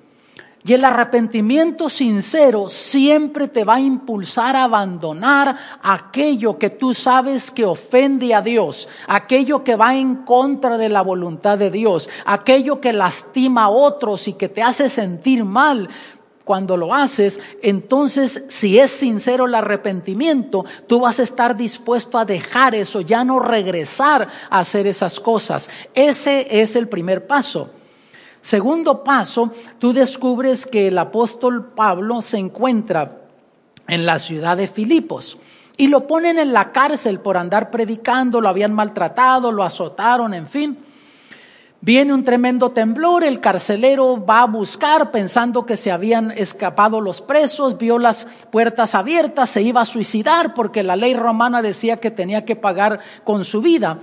Y 0.64 0.72
el 0.72 0.86
arrepentimiento 0.86 1.90
sincero 1.90 2.70
siempre 2.70 3.46
te 3.46 3.62
va 3.62 3.74
a 3.74 3.80
impulsar 3.80 4.56
a 4.56 4.64
abandonar 4.64 5.54
aquello 5.82 6.58
que 6.58 6.70
tú 6.70 6.94
sabes 6.94 7.50
que 7.50 7.66
ofende 7.66 8.34
a 8.34 8.40
Dios, 8.40 8.88
aquello 9.06 9.62
que 9.62 9.76
va 9.76 9.94
en 9.94 10.16
contra 10.24 10.78
de 10.78 10.88
la 10.88 11.02
voluntad 11.02 11.58
de 11.58 11.70
Dios, 11.70 12.08
aquello 12.24 12.80
que 12.80 12.94
lastima 12.94 13.64
a 13.64 13.68
otros 13.68 14.28
y 14.28 14.32
que 14.32 14.48
te 14.48 14.62
hace 14.62 14.88
sentir 14.88 15.44
mal 15.44 15.90
cuando 16.48 16.78
lo 16.78 16.94
haces, 16.94 17.40
entonces 17.60 18.44
si 18.48 18.78
es 18.78 18.90
sincero 18.90 19.44
el 19.44 19.54
arrepentimiento, 19.54 20.64
tú 20.86 21.00
vas 21.00 21.20
a 21.20 21.22
estar 21.22 21.54
dispuesto 21.54 22.16
a 22.16 22.24
dejar 22.24 22.74
eso, 22.74 23.02
ya 23.02 23.22
no 23.22 23.38
regresar 23.38 24.26
a 24.48 24.60
hacer 24.60 24.86
esas 24.86 25.20
cosas. 25.20 25.68
Ese 25.92 26.62
es 26.62 26.74
el 26.74 26.88
primer 26.88 27.26
paso. 27.26 27.68
Segundo 28.40 29.04
paso, 29.04 29.52
tú 29.78 29.92
descubres 29.92 30.66
que 30.66 30.88
el 30.88 30.96
apóstol 30.96 31.66
Pablo 31.66 32.22
se 32.22 32.38
encuentra 32.38 33.18
en 33.86 34.06
la 34.06 34.18
ciudad 34.18 34.56
de 34.56 34.68
Filipos 34.68 35.36
y 35.76 35.88
lo 35.88 36.06
ponen 36.06 36.38
en 36.38 36.54
la 36.54 36.72
cárcel 36.72 37.20
por 37.20 37.36
andar 37.36 37.70
predicando, 37.70 38.40
lo 38.40 38.48
habían 38.48 38.72
maltratado, 38.72 39.52
lo 39.52 39.64
azotaron, 39.64 40.32
en 40.32 40.48
fin. 40.48 40.78
Viene 41.80 42.12
un 42.12 42.24
tremendo 42.24 42.70
temblor, 42.70 43.22
el 43.22 43.40
carcelero 43.40 44.24
va 44.24 44.42
a 44.42 44.46
buscar 44.46 45.12
pensando 45.12 45.64
que 45.64 45.76
se 45.76 45.92
habían 45.92 46.32
escapado 46.32 47.00
los 47.00 47.20
presos, 47.20 47.78
vio 47.78 48.00
las 48.00 48.26
puertas 48.50 48.96
abiertas, 48.96 49.50
se 49.50 49.62
iba 49.62 49.80
a 49.80 49.84
suicidar 49.84 50.54
porque 50.54 50.82
la 50.82 50.96
ley 50.96 51.14
romana 51.14 51.62
decía 51.62 51.98
que 51.98 52.10
tenía 52.10 52.44
que 52.44 52.56
pagar 52.56 52.98
con 53.22 53.44
su 53.44 53.62
vida. 53.62 54.00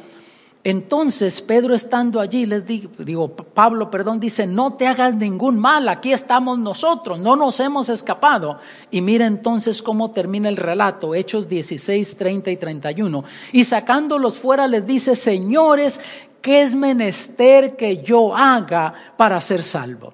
Entonces 0.63 1.41
Pedro 1.41 1.75
estando 1.75 2.19
allí, 2.21 2.47
les 2.47 2.65
digo, 2.65 3.29
Pablo, 3.35 3.91
perdón, 3.91 4.19
dice, 4.19 4.47
no 4.47 4.73
te 4.73 4.87
hagas 4.87 5.13
ningún 5.13 5.59
mal, 5.59 5.87
aquí 5.89 6.11
estamos 6.11 6.57
nosotros, 6.57 7.19
no 7.19 7.35
nos 7.35 7.59
hemos 7.59 7.89
escapado. 7.89 8.57
Y 8.89 9.01
mira 9.01 9.27
entonces 9.27 9.83
cómo 9.83 10.09
termina 10.09 10.49
el 10.49 10.57
relato, 10.57 11.13
Hechos 11.13 11.49
16, 11.49 12.17
30 12.17 12.51
y 12.51 12.57
31. 12.57 13.23
Y 13.51 13.65
sacándolos 13.65 14.39
fuera 14.39 14.65
les 14.65 14.87
dice, 14.87 15.15
señores, 15.15 15.99
¿qué 16.45 16.61
es 16.61 16.75
menester 16.75 17.75
que 17.75 18.03
yo 18.03 18.35
haga 18.35 18.93
para 19.17 19.41
ser 19.41 19.63
salvo? 19.63 20.13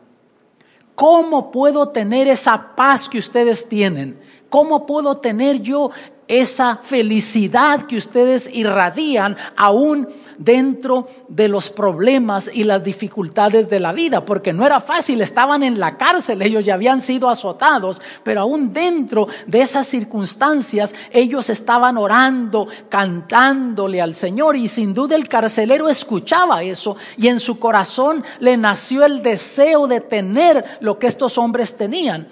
¿Cómo 0.95 1.51
puedo 1.51 1.89
tener 1.89 2.29
esa 2.29 2.73
paz 2.73 3.09
que 3.09 3.19
ustedes 3.19 3.67
tienen? 3.67 4.17
¿Cómo 4.49 4.85
puedo 4.85 5.17
tener 5.17 5.59
yo 5.59 5.91
esa 6.31 6.77
felicidad 6.77 7.87
que 7.87 7.97
ustedes 7.97 8.49
irradian 8.53 9.35
aún 9.57 10.07
dentro 10.37 11.09
de 11.27 11.49
los 11.49 11.69
problemas 11.69 12.49
y 12.53 12.63
las 12.63 12.81
dificultades 12.81 13.69
de 13.69 13.81
la 13.81 13.91
vida, 13.91 14.23
porque 14.23 14.53
no 14.53 14.65
era 14.65 14.79
fácil, 14.79 15.19
estaban 15.19 15.61
en 15.61 15.77
la 15.77 15.97
cárcel, 15.97 16.41
ellos 16.41 16.63
ya 16.63 16.75
habían 16.75 17.01
sido 17.01 17.29
azotados, 17.29 18.01
pero 18.23 18.41
aún 18.41 18.71
dentro 18.71 19.27
de 19.45 19.59
esas 19.59 19.87
circunstancias 19.87 20.95
ellos 21.11 21.49
estaban 21.49 21.97
orando, 21.97 22.65
cantándole 22.87 24.01
al 24.01 24.15
Señor 24.15 24.55
y 24.55 24.69
sin 24.69 24.93
duda 24.93 25.17
el 25.17 25.27
carcelero 25.27 25.89
escuchaba 25.89 26.63
eso 26.63 26.95
y 27.17 27.27
en 27.27 27.41
su 27.41 27.59
corazón 27.59 28.23
le 28.39 28.55
nació 28.55 29.05
el 29.05 29.21
deseo 29.21 29.85
de 29.85 29.99
tener 29.99 30.63
lo 30.79 30.97
que 30.97 31.07
estos 31.07 31.37
hombres 31.37 31.75
tenían. 31.75 32.29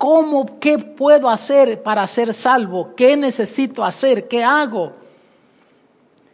¿Cómo, 0.00 0.58
qué 0.58 0.78
puedo 0.78 1.28
hacer 1.28 1.82
para 1.82 2.06
ser 2.06 2.32
salvo? 2.32 2.94
¿Qué 2.96 3.18
necesito 3.18 3.84
hacer? 3.84 4.28
¿Qué 4.28 4.42
hago? 4.42 4.94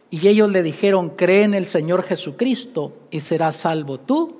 Y 0.09 0.25
ellos 0.25 0.49
le 0.49 0.63
dijeron, 0.63 1.09
cree 1.09 1.43
en 1.43 1.53
el 1.53 1.65
Señor 1.65 2.03
Jesucristo 2.03 2.93
y 3.11 3.19
serás 3.19 3.57
salvo 3.57 3.97
tú 3.97 4.37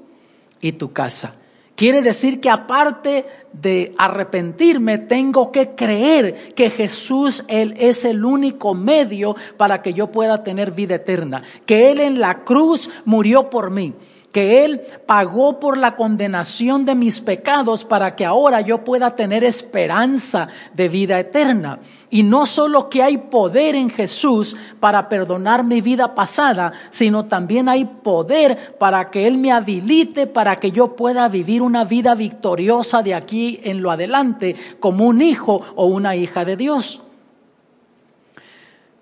y 0.62 0.72
tu 0.72 0.94
casa. 0.94 1.36
Quiere 1.76 2.02
decir 2.02 2.40
que 2.40 2.50
aparte 2.50 3.26
de 3.52 3.94
arrepentirme, 3.98 4.98
tengo 4.98 5.52
que 5.52 5.76
creer 5.76 6.54
que 6.56 6.70
Jesús 6.70 7.44
él 7.50 7.74
es 7.78 8.06
el 8.06 8.24
único 8.24 8.76
medio 8.76 9.36
para 9.58 9.82
que 9.82 9.94
yo 9.94 10.08
pueda 10.08 10.42
tener 10.42 10.72
vida 10.72 10.96
eterna, 10.96 11.44
que 11.66 11.92
Él 11.92 12.00
en 12.00 12.22
la 12.22 12.46
cruz 12.46 12.90
murió 13.04 13.50
por 13.50 13.72
mí 13.72 13.94
que 14.38 14.64
Él 14.64 14.82
pagó 15.08 15.60
por 15.60 15.80
la 15.80 15.96
condenación 15.96 16.86
de 16.86 16.94
mis 16.94 17.22
pecados 17.22 17.84
para 17.84 18.16
que 18.16 18.24
ahora 18.24 18.62
yo 18.62 18.84
pueda 18.84 19.16
tener 19.16 19.44
esperanza 19.44 20.48
de 20.76 20.90
vida 20.90 21.20
eterna. 21.20 21.80
Y 22.12 22.22
no 22.22 22.46
solo 22.46 22.88
que 22.88 23.02
hay 23.02 23.18
poder 23.18 23.74
en 23.74 23.90
Jesús 23.90 24.56
para 24.80 25.10
perdonar 25.10 25.64
mi 25.64 25.82
vida 25.82 26.14
pasada, 26.14 26.72
sino 26.92 27.26
también 27.26 27.68
hay 27.68 27.86
poder 27.86 28.78
para 28.78 29.10
que 29.10 29.26
Él 29.26 29.40
me 29.40 29.52
habilite 29.52 30.28
para 30.28 30.60
que 30.60 30.72
yo 30.72 30.96
pueda 30.96 31.28
vivir 31.30 31.64
una 31.64 31.84
vida 31.84 32.14
victoriosa 32.14 33.02
de 33.02 33.16
aquí 33.16 33.60
en 33.64 33.82
lo 33.82 33.90
adelante 33.90 34.56
como 34.80 35.08
un 35.08 35.24
hijo 35.24 35.64
o 35.76 35.88
una 35.88 36.16
hija 36.16 36.46
de 36.46 36.58
Dios. 36.58 37.02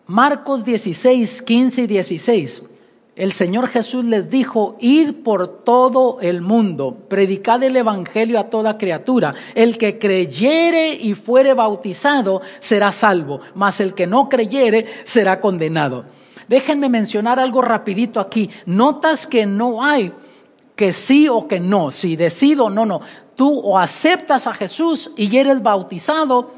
Marcos 0.08 0.64
16, 0.64 1.42
15 1.42 1.82
y 1.82 1.88
16 1.88 2.62
el 3.16 3.32
Señor 3.32 3.70
Jesús 3.70 4.04
les 4.04 4.30
dijo, 4.30 4.76
id 4.80 5.24
por 5.24 5.64
todo 5.64 6.20
el 6.22 6.42
mundo, 6.42 6.98
predicad 7.08 7.64
el 7.64 7.78
Evangelio 7.78 8.40
a 8.40 8.50
toda 8.50 8.78
criatura. 8.78 9.34
El 9.56 9.78
que 9.78 9.98
creyere 9.98 10.94
y 10.94 11.14
fuere 11.14 11.54
bautizado 11.54 12.42
será 12.60 12.92
salvo, 12.92 13.40
mas 13.54 13.80
el 13.80 13.94
que 13.94 14.06
no 14.06 14.28
creyere 14.28 14.86
será 15.06 15.40
condenado. 15.40 16.04
Déjenme 16.50 16.90
mencionar 16.90 17.40
algo 17.40 17.62
rapidito 17.62 18.20
aquí. 18.20 18.50
Notas 18.66 19.26
que 19.26 19.46
no 19.46 19.84
hay 19.84 20.12
que 20.76 20.92
sí 20.92 21.30
o 21.30 21.48
que 21.48 21.62
no, 21.62 21.92
si 21.92 22.18
decido 22.18 22.70
no, 22.70 22.86
no. 22.86 23.00
Tú 23.38 23.60
o 23.60 23.78
aceptas 23.78 24.46
a 24.46 24.54
Jesús 24.54 25.12
y 25.16 25.36
eres 25.38 25.64
bautizado, 25.64 26.54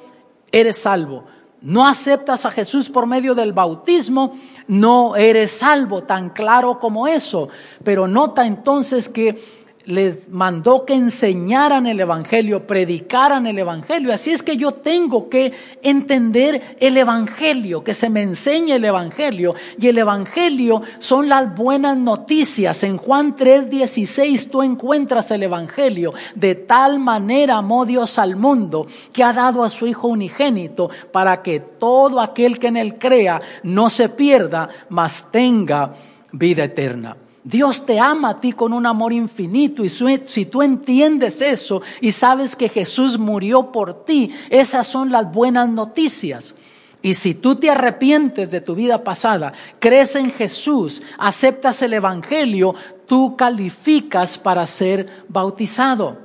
eres 0.51 0.79
salvo. 0.79 1.25
No 1.61 1.87
aceptas 1.87 2.45
a 2.45 2.51
Jesús 2.51 2.89
por 2.89 3.07
medio 3.07 3.33
del 3.33 3.51
bautismo, 3.51 4.37
no 4.67 5.15
eres 5.15 5.51
salvo, 5.51 6.03
tan 6.03 6.29
claro 6.29 6.79
como 6.79 7.07
eso. 7.07 7.49
Pero 7.83 8.07
nota 8.07 8.45
entonces 8.45 9.09
que 9.09 9.41
les 9.87 10.27
mandó 10.29 10.85
que 10.85 10.93
enseñaran 10.93 11.87
el 11.87 12.01
Evangelio, 12.01 12.67
predicaran 12.67 13.47
el 13.47 13.57
Evangelio. 13.57 14.13
Así 14.13 14.31
es 14.31 14.43
que 14.43 14.57
yo 14.57 14.73
tengo 14.73 15.29
que 15.29 15.53
entender 15.81 16.75
el 16.81 16.97
Evangelio, 16.97 17.85
que 17.85 17.93
se 17.93 18.09
me 18.09 18.21
enseñe 18.21 18.73
el 18.73 18.83
Evangelio. 18.83 19.55
Y 19.79 19.87
el 19.87 19.97
Evangelio 19.97 20.81
son 20.99 21.29
las 21.29 21.55
buenas 21.55 21.97
noticias. 21.97 22.83
En 22.83 22.97
Juan 22.97 23.35
3:16 23.37 24.51
tú 24.51 24.61
encuentras 24.61 25.31
el 25.31 25.43
Evangelio. 25.43 26.13
De 26.35 26.55
tal 26.55 26.99
manera 26.99 27.57
amó 27.57 27.85
Dios 27.85 28.19
al 28.19 28.35
mundo 28.35 28.87
que 29.13 29.23
ha 29.23 29.31
dado 29.31 29.63
a 29.63 29.69
su 29.69 29.87
Hijo 29.87 30.09
unigénito 30.09 30.89
para 31.13 31.41
que 31.41 31.61
todo 31.61 32.19
aquel 32.19 32.59
que 32.59 32.67
en 32.67 32.75
él 32.75 32.97
crea 32.99 33.41
no 33.63 33.89
se 33.89 34.09
pierda, 34.09 34.67
mas 34.89 35.31
tenga 35.31 35.93
vida 36.33 36.65
eterna. 36.65 37.15
Dios 37.47 37.85
te 37.85 37.97
ama 37.97 38.31
a 38.31 38.41
ti 38.41 38.51
con 38.51 38.73
un 38.73 38.85
amor 38.85 39.13
infinito 39.13 39.85
y 39.85 39.87
si 39.87 40.45
tú 40.47 40.61
entiendes 40.61 41.41
eso 41.41 41.81
y 42.01 42.11
sabes 42.11 42.57
que 42.57 42.67
Jesús 42.67 43.17
murió 43.17 43.71
por 43.71 44.03
ti, 44.03 44.33
esas 44.49 44.85
son 44.85 45.11
las 45.11 45.31
buenas 45.31 45.69
noticias. 45.69 46.55
Y 47.01 47.13
si 47.13 47.35
tú 47.35 47.55
te 47.55 47.69
arrepientes 47.69 48.51
de 48.51 48.59
tu 48.59 48.75
vida 48.75 49.01
pasada, 49.01 49.53
crees 49.79 50.17
en 50.17 50.29
Jesús, 50.29 51.01
aceptas 51.17 51.81
el 51.81 51.93
Evangelio, 51.93 52.75
tú 53.05 53.37
calificas 53.37 54.37
para 54.37 54.67
ser 54.67 55.23
bautizado. 55.29 56.17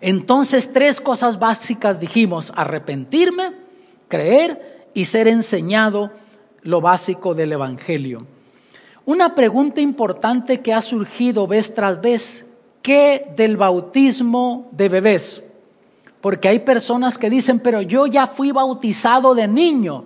Entonces, 0.00 0.72
tres 0.72 0.98
cosas 0.98 1.38
básicas 1.38 2.00
dijimos, 2.00 2.54
arrepentirme, 2.56 3.52
creer 4.08 4.88
y 4.94 5.04
ser 5.04 5.28
enseñado 5.28 6.10
lo 6.62 6.80
básico 6.80 7.34
del 7.34 7.52
Evangelio. 7.52 8.37
Una 9.08 9.34
pregunta 9.34 9.80
importante 9.80 10.60
que 10.60 10.74
ha 10.74 10.82
surgido 10.82 11.46
vez 11.46 11.72
tras 11.72 11.98
vez, 11.98 12.44
¿qué 12.82 13.32
del 13.34 13.56
bautismo 13.56 14.68
de 14.72 14.90
bebés? 14.90 15.42
Porque 16.20 16.46
hay 16.46 16.58
personas 16.58 17.16
que 17.16 17.30
dicen, 17.30 17.58
pero 17.58 17.80
yo 17.80 18.06
ya 18.06 18.26
fui 18.26 18.52
bautizado 18.52 19.34
de 19.34 19.48
niño. 19.48 20.04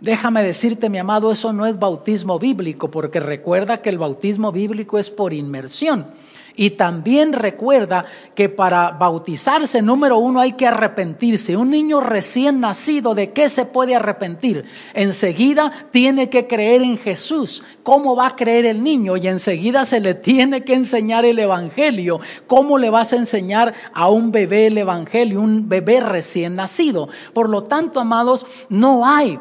Déjame 0.00 0.42
decirte, 0.42 0.90
mi 0.90 0.98
amado, 0.98 1.30
eso 1.30 1.52
no 1.52 1.66
es 1.66 1.78
bautismo 1.78 2.40
bíblico, 2.40 2.90
porque 2.90 3.20
recuerda 3.20 3.80
que 3.80 3.90
el 3.90 3.98
bautismo 3.98 4.50
bíblico 4.50 4.98
es 4.98 5.08
por 5.08 5.32
inmersión. 5.32 6.06
Y 6.60 6.72
también 6.72 7.32
recuerda 7.32 8.04
que 8.34 8.50
para 8.50 8.90
bautizarse, 8.90 9.80
número 9.80 10.18
uno, 10.18 10.40
hay 10.40 10.52
que 10.52 10.66
arrepentirse. 10.66 11.56
Un 11.56 11.70
niño 11.70 12.00
recién 12.00 12.60
nacido, 12.60 13.14
¿de 13.14 13.32
qué 13.32 13.48
se 13.48 13.64
puede 13.64 13.96
arrepentir? 13.96 14.66
Enseguida 14.92 15.72
tiene 15.90 16.28
que 16.28 16.46
creer 16.46 16.82
en 16.82 16.98
Jesús. 16.98 17.62
¿Cómo 17.82 18.14
va 18.14 18.26
a 18.26 18.36
creer 18.36 18.66
el 18.66 18.84
niño? 18.84 19.16
Y 19.16 19.26
enseguida 19.26 19.86
se 19.86 20.00
le 20.00 20.12
tiene 20.12 20.62
que 20.62 20.74
enseñar 20.74 21.24
el 21.24 21.38
Evangelio. 21.38 22.20
¿Cómo 22.46 22.76
le 22.76 22.90
vas 22.90 23.14
a 23.14 23.16
enseñar 23.16 23.72
a 23.94 24.10
un 24.10 24.30
bebé 24.30 24.66
el 24.66 24.76
Evangelio? 24.76 25.40
Un 25.40 25.66
bebé 25.66 26.00
recién 26.00 26.56
nacido. 26.56 27.08
Por 27.32 27.48
lo 27.48 27.62
tanto, 27.62 28.00
amados, 28.00 28.44
no 28.68 29.06
hay 29.06 29.38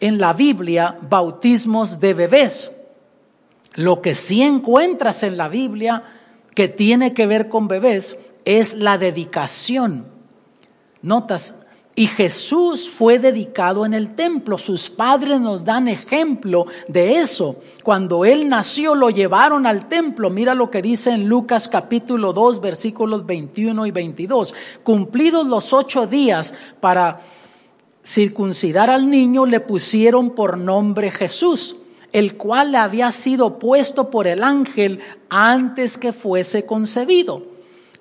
en 0.00 0.16
la 0.16 0.32
Biblia 0.32 0.96
bautismos 1.02 2.00
de 2.00 2.14
bebés. 2.14 2.70
Lo 3.74 4.02
que 4.02 4.14
sí 4.14 4.42
encuentras 4.42 5.22
en 5.22 5.36
la 5.36 5.48
Biblia 5.48 6.02
que 6.54 6.68
tiene 6.68 7.14
que 7.14 7.26
ver 7.26 7.48
con 7.48 7.68
bebés 7.68 8.18
es 8.44 8.74
la 8.74 8.98
dedicación. 8.98 10.06
Notas, 11.02 11.54
y 11.98 12.06
Jesús 12.06 12.88
fue 12.88 13.18
dedicado 13.18 13.84
en 13.84 13.92
el 13.92 14.14
templo. 14.14 14.56
Sus 14.56 14.88
padres 14.88 15.40
nos 15.40 15.64
dan 15.64 15.88
ejemplo 15.88 16.66
de 16.86 17.16
eso. 17.18 17.56
Cuando 17.82 18.24
él 18.24 18.48
nació 18.48 18.94
lo 18.94 19.10
llevaron 19.10 19.66
al 19.66 19.88
templo. 19.88 20.30
Mira 20.30 20.54
lo 20.54 20.70
que 20.70 20.80
dice 20.80 21.10
en 21.10 21.28
Lucas 21.28 21.66
capítulo 21.66 22.32
2 22.32 22.60
versículos 22.60 23.26
21 23.26 23.84
y 23.86 23.90
22. 23.90 24.54
Cumplidos 24.84 25.48
los 25.48 25.72
ocho 25.72 26.06
días 26.06 26.54
para 26.78 27.18
circuncidar 28.04 28.90
al 28.90 29.10
niño, 29.10 29.44
le 29.44 29.58
pusieron 29.58 30.30
por 30.30 30.56
nombre 30.56 31.10
Jesús 31.10 31.74
el 32.12 32.36
cual 32.36 32.72
le 32.72 32.78
había 32.78 33.12
sido 33.12 33.58
puesto 33.58 34.10
por 34.10 34.26
el 34.26 34.42
ángel 34.42 35.00
antes 35.28 35.98
que 35.98 36.12
fuese 36.12 36.64
concebido. 36.64 37.42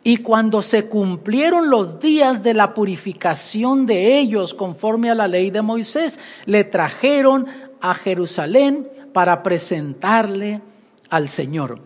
Y 0.04 0.18
cuando 0.18 0.62
se 0.62 0.86
cumplieron 0.86 1.70
los 1.70 2.00
días 2.00 2.42
de 2.42 2.54
la 2.54 2.74
purificación 2.74 3.86
de 3.86 4.18
ellos 4.18 4.54
conforme 4.54 5.10
a 5.10 5.16
la 5.16 5.28
ley 5.28 5.52
de 5.52 5.62
Moisés, 5.62 6.20
le 6.46 6.64
trajeron 6.64 7.48
a 7.82 7.94
Jerusalén 7.94 8.90
para 9.12 9.44
presentarle 9.44 10.62
al 11.10 11.28
Señor. 11.28 11.80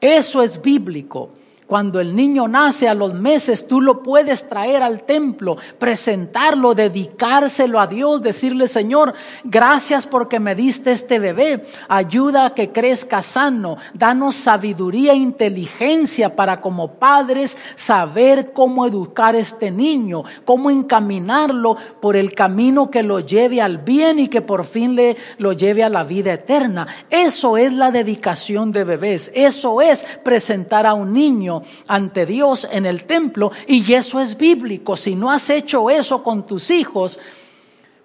Eso 0.00 0.42
es 0.42 0.60
bíblico. 0.60 1.30
Cuando 1.72 2.00
el 2.00 2.14
niño 2.14 2.48
nace 2.48 2.86
a 2.86 2.92
los 2.92 3.14
meses, 3.14 3.66
tú 3.66 3.80
lo 3.80 4.02
puedes 4.02 4.46
traer 4.46 4.82
al 4.82 5.04
templo, 5.04 5.56
presentarlo, 5.78 6.74
dedicárselo 6.74 7.80
a 7.80 7.86
Dios, 7.86 8.20
decirle, 8.20 8.68
Señor, 8.68 9.14
gracias 9.42 10.06
porque 10.06 10.38
me 10.38 10.54
diste 10.54 10.90
este 10.90 11.18
bebé, 11.18 11.64
ayuda 11.88 12.44
a 12.44 12.54
que 12.54 12.72
crezca 12.72 13.22
sano, 13.22 13.78
danos 13.94 14.34
sabiduría 14.34 15.14
e 15.14 15.16
inteligencia 15.16 16.36
para 16.36 16.60
como 16.60 16.96
padres 16.96 17.56
saber 17.74 18.52
cómo 18.52 18.86
educar 18.86 19.34
a 19.34 19.38
este 19.38 19.70
niño, 19.70 20.24
cómo 20.44 20.70
encaminarlo 20.70 21.78
por 22.02 22.16
el 22.16 22.34
camino 22.34 22.90
que 22.90 23.02
lo 23.02 23.20
lleve 23.20 23.62
al 23.62 23.78
bien 23.78 24.18
y 24.18 24.28
que 24.28 24.42
por 24.42 24.66
fin 24.66 24.94
le 24.94 25.16
lo 25.38 25.54
lleve 25.54 25.82
a 25.82 25.88
la 25.88 26.04
vida 26.04 26.34
eterna. 26.34 26.86
Eso 27.08 27.56
es 27.56 27.72
la 27.72 27.90
dedicación 27.90 28.72
de 28.72 28.84
bebés, 28.84 29.32
eso 29.34 29.80
es 29.80 30.04
presentar 30.22 30.86
a 30.86 30.92
un 30.92 31.14
niño 31.14 31.61
ante 31.88 32.26
Dios 32.26 32.68
en 32.70 32.86
el 32.86 33.04
templo 33.04 33.52
y 33.66 33.92
eso 33.92 34.20
es 34.20 34.36
bíblico. 34.36 34.96
Si 34.96 35.14
no 35.14 35.30
has 35.30 35.50
hecho 35.50 35.90
eso 35.90 36.22
con 36.22 36.46
tus 36.46 36.70
hijos, 36.70 37.18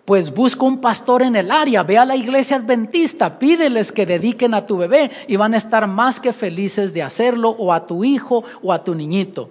pues 0.08 0.34
busca 0.34 0.64
un 0.64 0.80
pastor 0.80 1.22
en 1.22 1.36
el 1.36 1.52
área, 1.52 1.84
ve 1.84 1.98
a 1.98 2.06
la 2.06 2.16
iglesia 2.16 2.56
adventista, 2.56 3.38
pídeles 3.38 3.92
que 3.92 4.06
dediquen 4.06 4.54
a 4.54 4.66
tu 4.66 4.78
bebé 4.78 5.12
y 5.28 5.36
van 5.36 5.54
a 5.54 5.58
estar 5.58 5.86
más 5.86 6.22
que 6.22 6.32
felices 6.32 6.94
de 6.94 7.04
hacerlo 7.04 7.50
o 7.50 7.74
a 7.74 7.86
tu 7.86 8.06
hijo 8.06 8.46
o 8.64 8.72
a 8.72 8.84
tu 8.86 8.96
niñito. 8.96 9.50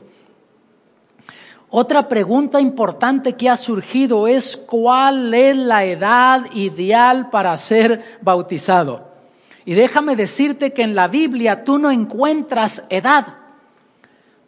Otra 1.69 2.09
pregunta 2.09 2.59
importante 2.59 3.35
que 3.35 3.51
ha 3.51 3.57
surgido 3.59 4.27
es 4.27 4.57
cuál 4.57 5.35
es 5.35 5.59
la 5.59 5.85
edad 5.85 6.47
ideal 6.55 7.29
para 7.29 7.55
ser 7.59 8.19
bautizado. 8.23 9.09
Y 9.67 9.75
déjame 9.75 10.17
decirte 10.17 10.73
que 10.73 10.85
en 10.85 10.95
la 10.95 11.09
Biblia 11.09 11.65
tú 11.65 11.77
no 11.77 11.91
encuentras 11.91 12.87
edad 12.89 13.27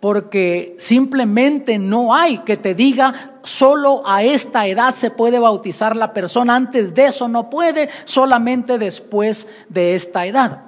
porque 0.01 0.77
simplemente 0.79 1.79
no 1.79 2.15
hay 2.15 2.39
que 2.39 2.57
te 2.57 2.75
diga 2.75 3.41
solo 3.43 4.03
a 4.07 4.23
esta 4.23 4.67
edad 4.67 4.95
se 4.95 5.11
puede 5.11 5.39
bautizar 5.39 5.97
la 5.97 6.13
persona, 6.13 6.55
antes 6.55 6.95
de 6.95 7.07
eso 7.07 7.27
no 7.27 7.51
puede, 7.51 7.89
solamente 8.05 8.79
después 8.79 9.49
de 9.69 9.95
esta 9.95 10.27
edad. 10.27 10.63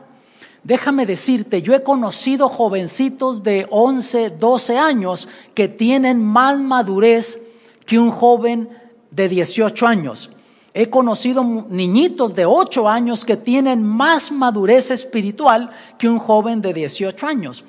Déjame 0.65 1.07
decirte, 1.07 1.63
yo 1.63 1.75
he 1.75 1.83
conocido 1.83 2.49
jovencitos 2.49 3.43
de 3.43 3.67
11, 3.71 4.31
12 4.31 4.79
años 4.79 5.29
que 5.55 5.69
tienen 5.69 6.23
más 6.23 6.59
madurez 6.59 7.41
que 7.87 7.99
un 7.99 8.11
joven 8.11 8.69
de 9.11 9.29
18 9.29 9.87
años. 9.87 10.31
He 10.75 10.91
conocido 10.91 11.43
niñitos 11.43 12.35
de 12.35 12.47
8 12.47 12.89
años 12.89 13.25
que 13.25 13.37
tienen 13.37 13.83
más 13.85 14.31
madurez 14.31 14.91
espiritual 14.91 15.71
que 15.99 16.09
un 16.09 16.19
joven 16.19 16.61
de 16.61 16.75
18 16.75 17.27
años. 17.27 17.65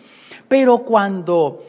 Pero 0.52 0.80
cuando 0.80 1.64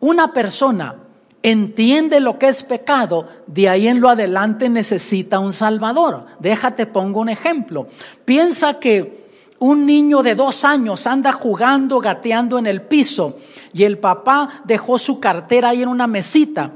una 0.00 0.32
persona 0.32 0.96
entiende 1.40 2.18
lo 2.18 2.36
que 2.36 2.48
es 2.48 2.64
pecado, 2.64 3.28
de 3.46 3.68
ahí 3.68 3.86
en 3.86 4.00
lo 4.00 4.08
adelante 4.08 4.68
necesita 4.68 5.38
un 5.38 5.52
salvador. 5.52 6.26
Déjate, 6.40 6.86
pongo 6.86 7.20
un 7.20 7.28
ejemplo. 7.28 7.86
Piensa 8.24 8.80
que 8.80 9.24
un 9.60 9.86
niño 9.86 10.24
de 10.24 10.34
dos 10.34 10.64
años 10.64 11.06
anda 11.06 11.30
jugando, 11.30 12.00
gateando 12.00 12.58
en 12.58 12.66
el 12.66 12.82
piso 12.82 13.36
y 13.72 13.84
el 13.84 13.98
papá 13.98 14.62
dejó 14.64 14.98
su 14.98 15.20
cartera 15.20 15.68
ahí 15.68 15.84
en 15.84 15.88
una 15.88 16.08
mesita 16.08 16.72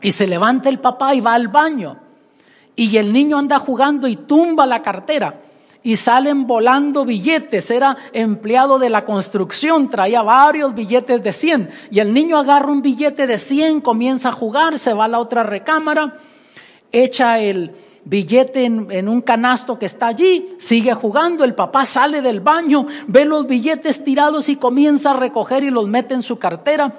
y 0.00 0.12
se 0.12 0.28
levanta 0.28 0.68
el 0.68 0.78
papá 0.78 1.12
y 1.12 1.20
va 1.20 1.34
al 1.34 1.48
baño 1.48 1.96
y 2.76 2.96
el 2.98 3.12
niño 3.12 3.36
anda 3.36 3.58
jugando 3.58 4.06
y 4.06 4.14
tumba 4.14 4.64
la 4.64 4.80
cartera 4.80 5.40
y 5.88 5.96
salen 5.96 6.46
volando 6.46 7.06
billetes. 7.06 7.70
Era 7.70 7.96
empleado 8.12 8.78
de 8.78 8.90
la 8.90 9.06
construcción, 9.06 9.88
traía 9.88 10.20
varios 10.20 10.74
billetes 10.74 11.22
de 11.22 11.32
100. 11.32 11.70
Y 11.90 12.00
el 12.00 12.12
niño 12.12 12.36
agarra 12.36 12.70
un 12.70 12.82
billete 12.82 13.26
de 13.26 13.38
100, 13.38 13.80
comienza 13.80 14.28
a 14.28 14.32
jugar, 14.32 14.78
se 14.78 14.92
va 14.92 15.06
a 15.06 15.08
la 15.08 15.18
otra 15.18 15.44
recámara, 15.44 16.18
echa 16.92 17.38
el 17.38 17.70
billete 18.04 18.66
en, 18.66 19.08
un 19.08 19.22
canasto 19.22 19.78
que 19.78 19.86
está 19.86 20.08
allí, 20.08 20.56
sigue 20.58 20.92
jugando, 20.92 21.42
el 21.42 21.54
papá 21.54 21.86
sale 21.86 22.20
del 22.20 22.40
baño, 22.40 22.86
ve 23.06 23.24
los 23.24 23.46
billetes 23.46 24.04
tirados 24.04 24.50
y 24.50 24.56
comienza 24.56 25.12
a 25.12 25.14
recoger 25.14 25.64
y 25.64 25.70
los 25.70 25.88
mete 25.88 26.12
en 26.12 26.22
su 26.22 26.38
cartera. 26.38 26.92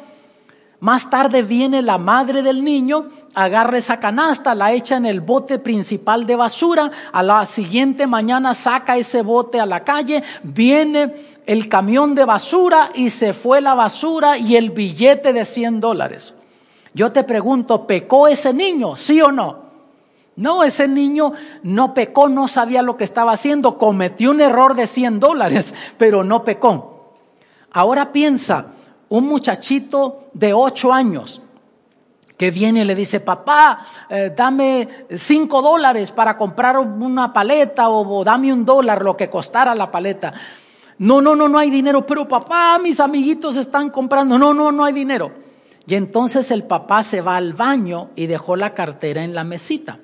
Más 0.81 1.09
tarde 1.09 1.41
viene 1.41 1.81
la 1.81 1.97
madre 1.97 2.41
del 2.41 2.63
niño, 2.63 3.07
agarra 3.33 3.77
esa 3.77 3.99
canasta, 3.99 4.55
la 4.55 4.71
echa 4.71 4.95
en 4.95 5.05
el 5.05 5.19
bote 5.19 5.59
principal 5.59 6.25
de 6.25 6.37
basura, 6.37 6.89
a 7.11 7.21
la 7.21 7.45
siguiente 7.45 8.07
mañana 8.07 8.53
saca 8.53 8.95
ese 8.95 9.21
bote 9.21 9.59
a 9.59 9.65
la 9.65 9.83
calle, 9.83 10.23
viene 10.43 11.13
el 11.45 11.67
camión 11.67 12.15
de 12.15 12.23
basura 12.23 12.91
y 12.95 13.09
se 13.09 13.33
fue 13.33 13.59
la 13.59 13.73
basura 13.73 14.37
y 14.37 14.55
el 14.55 14.69
billete 14.69 15.33
de 15.33 15.43
100 15.43 15.81
dólares. 15.81 16.33
Yo 16.93 17.11
te 17.11 17.23
pregunto, 17.23 17.85
¿pecó 17.85 18.27
ese 18.27 18.53
niño? 18.53 18.95
¿Sí 18.95 19.21
o 19.21 19.31
no? 19.31 19.69
No, 20.37 20.63
ese 20.63 20.87
niño 20.87 21.33
no 21.63 21.93
pecó, 21.93 22.29
no 22.29 22.47
sabía 22.47 22.81
lo 22.81 22.95
que 22.95 23.03
estaba 23.03 23.33
haciendo, 23.33 23.77
cometió 23.77 24.31
un 24.31 24.39
error 24.39 24.73
de 24.73 24.87
100 24.87 25.19
dólares, 25.19 25.75
pero 25.97 26.23
no 26.23 26.45
pecó. 26.45 27.15
Ahora 27.71 28.13
piensa, 28.13 28.67
un 29.09 29.27
muchachito 29.27 30.29
de 30.33 30.53
ocho 30.53 30.93
años 30.93 31.41
que 32.37 32.51
viene 32.51 32.83
y 32.83 32.85
le 32.85 32.95
dice, 32.95 33.19
papá, 33.19 33.85
eh, 34.09 34.31
dame 34.35 34.87
cinco 35.13 35.61
dólares 35.61 36.09
para 36.11 36.37
comprar 36.37 36.79
una 36.79 37.33
paleta 37.33 37.89
o, 37.89 38.23
dame 38.23 38.53
un 38.53 38.63
dólar, 38.63 39.03
lo 39.03 39.17
que 39.17 39.29
costara 39.29 39.75
la 39.75 39.91
paleta. 39.91 40.33
No, 40.99 41.19
no, 41.21 41.35
no, 41.35 41.49
no 41.49 41.57
hay 41.57 41.69
dinero, 41.69 42.05
pero 42.05 42.27
papá, 42.27 42.79
mis 42.81 43.01
amiguitos 43.01 43.57
están 43.57 43.89
comprando. 43.89 44.37
No, 44.39 44.53
no, 44.53 44.71
no 44.71 44.85
hay 44.85 44.93
dinero. 44.93 45.31
Y 45.85 45.95
entonces 45.95 46.49
el 46.51 46.63
papá 46.63 47.03
se 47.03 47.19
va 47.19 47.35
al 47.35 47.53
baño 47.53 48.11
y 48.15 48.27
dejó 48.27 48.55
la 48.55 48.73
cartera 48.73 49.23
en 49.23 49.33
la 49.33 49.43
mesita. 49.43 49.99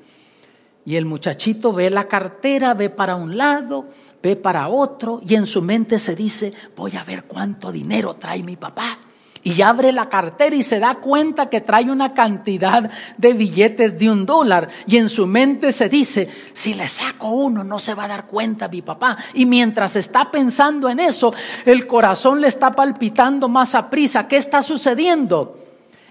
Y 0.85 0.95
el 0.95 1.05
muchachito 1.05 1.73
ve 1.73 1.89
la 1.89 2.07
cartera, 2.07 2.73
ve 2.73 2.89
para 2.89 3.15
un 3.15 3.35
lado, 3.35 3.85
ve 4.21 4.35
para 4.35 4.67
otro 4.67 5.19
y 5.27 5.35
en 5.35 5.47
su 5.47 5.61
mente 5.61 5.99
se 5.99 6.15
dice, 6.15 6.53
voy 6.75 6.95
a 6.95 7.03
ver 7.03 7.23
cuánto 7.23 7.71
dinero 7.71 8.15
trae 8.15 8.43
mi 8.43 8.55
papá 8.55 8.99
y 9.45 9.61
abre 9.61 9.91
la 9.91 10.09
cartera 10.09 10.55
y 10.55 10.63
se 10.63 10.79
da 10.79 10.95
cuenta 10.95 11.51
que 11.51 11.61
trae 11.61 11.91
una 11.91 12.15
cantidad 12.15 12.89
de 13.15 13.33
billetes 13.33 13.99
de 13.99 14.09
un 14.09 14.25
dólar 14.25 14.69
y 14.87 14.97
en 14.97 15.07
su 15.07 15.27
mente 15.27 15.71
se 15.71 15.87
dice, 15.87 16.27
si 16.51 16.73
le 16.73 16.87
saco 16.87 17.29
uno 17.29 17.63
no 17.63 17.77
se 17.77 17.93
va 17.93 18.05
a 18.05 18.07
dar 18.07 18.25
cuenta 18.25 18.67
mi 18.67 18.81
papá. 18.81 19.17
Y 19.35 19.45
mientras 19.45 19.95
está 19.95 20.31
pensando 20.31 20.89
en 20.89 20.99
eso, 20.99 21.31
el 21.65 21.85
corazón 21.85 22.41
le 22.41 22.47
está 22.47 22.71
palpitando 22.71 23.47
más 23.47 23.75
a 23.75 23.87
prisa. 23.87 24.27
¿Qué 24.27 24.37
está 24.37 24.63
sucediendo? 24.63 25.64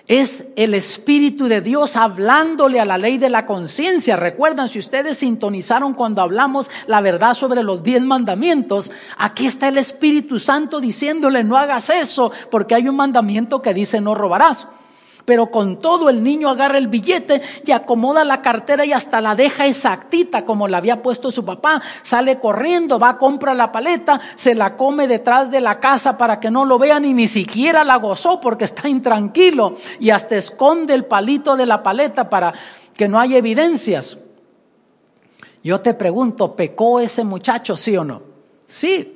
Es 0.07 0.49
el 0.57 0.75
Espíritu 0.75 1.47
de 1.47 1.63
Dios 1.63 1.97
hablándole 1.97 2.79
a 2.79 2.85
la 2.85 2.99
ley 2.99 3.17
de 3.17 3.31
la 3.31 3.47
conciencia. 3.47 4.17
Recuerdan, 4.17 4.69
si 4.69 4.79
ustedes 4.79 5.17
sintonizaron 5.17 5.95
cuando 5.95 6.21
hablamos 6.21 6.71
la 6.87 7.01
verdad 7.01 7.33
sobre 7.33 7.63
los 7.63 7.83
diez 7.83 8.03
mandamientos, 8.03 8.93
aquí 9.17 9.47
está 9.47 9.69
el 9.69 9.79
Espíritu 9.79 10.39
Santo 10.39 10.79
diciéndole 10.79 11.43
no 11.43 11.57
hagas 11.57 11.89
eso 11.89 12.33
porque 12.51 12.75
hay 12.75 12.87
un 12.87 12.97
mandamiento 12.97 13.63
que 13.63 13.73
dice 13.73 14.03
no 14.03 14.15
robarás. 14.15 14.69
Pero 15.25 15.51
con 15.51 15.81
todo 15.81 16.11
el 16.11 16.23
niño 16.23 16.51
agarra 16.51 16.79
el 16.79 16.89
billete 16.89 17.41
y 17.65 17.73
acomoda 17.73 18.25
la 18.25 18.43
cartera 18.43 18.85
y 18.85 18.93
hasta 18.93 19.21
la 19.21 19.35
deja 19.35 19.67
exactita 19.67 20.45
como 20.45 20.69
la 20.69 20.79
había 20.79 21.03
puesto 21.03 21.31
su 21.31 21.45
papá. 21.45 21.81
Sale 22.03 22.39
corriendo, 22.39 22.99
va, 22.99 23.17
compra 23.19 23.55
la 23.55 23.73
paleta, 23.73 24.21
se 24.37 24.55
la 24.55 24.77
come 24.77 25.09
detrás 25.09 25.51
de 25.51 25.61
la 25.61 25.81
casa 25.81 26.19
para 26.19 26.41
que 26.41 26.51
no 26.51 26.65
lo 26.65 26.79
vean 26.79 27.05
y 27.05 27.15
ni 27.15 27.29
siquiera 27.29 27.85
la 27.85 27.97
gozó 27.97 28.41
porque 28.41 28.65
está 28.65 28.89
intranquilo 28.89 29.77
y 29.99 30.11
hasta 30.11 30.37
esconde 30.37 30.95
el 30.95 31.07
palito 31.07 31.57
de 31.57 31.67
la 31.67 31.83
paleta 31.83 32.29
para 32.29 32.53
que 32.95 33.09
no 33.09 33.19
haya 33.19 33.39
evidencias. 33.39 34.19
Yo 35.63 35.81
te 35.81 35.95
pregunto, 35.95 36.55
¿pecó 36.55 37.01
ese 37.01 37.25
muchacho, 37.25 37.77
sí 37.77 37.97
o 37.97 38.05
no? 38.05 38.23
Sí, 38.67 39.14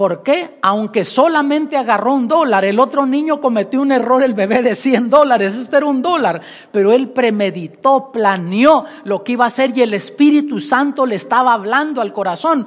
¿Por 0.00 0.22
qué? 0.22 0.56
Aunque 0.62 1.04
solamente 1.04 1.76
agarró 1.76 2.14
un 2.14 2.26
dólar, 2.26 2.64
el 2.64 2.80
otro 2.80 3.04
niño 3.04 3.38
cometió 3.38 3.82
un 3.82 3.92
error, 3.92 4.22
el 4.22 4.32
bebé 4.32 4.62
de 4.62 4.74
100 4.74 5.10
dólares, 5.10 5.54
este 5.54 5.76
era 5.76 5.84
un 5.84 6.00
dólar, 6.00 6.40
pero 6.72 6.90
él 6.94 7.10
premeditó, 7.10 8.10
planeó 8.10 8.86
lo 9.04 9.22
que 9.22 9.32
iba 9.32 9.44
a 9.44 9.48
hacer 9.48 9.76
y 9.76 9.82
el 9.82 9.92
Espíritu 9.92 10.58
Santo 10.58 11.04
le 11.04 11.16
estaba 11.16 11.52
hablando 11.52 12.00
al 12.00 12.14
corazón. 12.14 12.66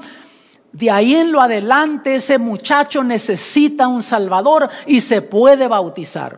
De 0.73 0.91
ahí 0.91 1.15
en 1.15 1.31
lo 1.31 1.41
adelante 1.41 2.13
ese 2.13 2.37
muchacho 2.37 3.03
necesita 3.03 3.87
un 3.87 4.03
Salvador 4.03 4.69
y 4.85 5.01
se 5.01 5.23
puede 5.23 5.67
bautizar. 5.67 6.37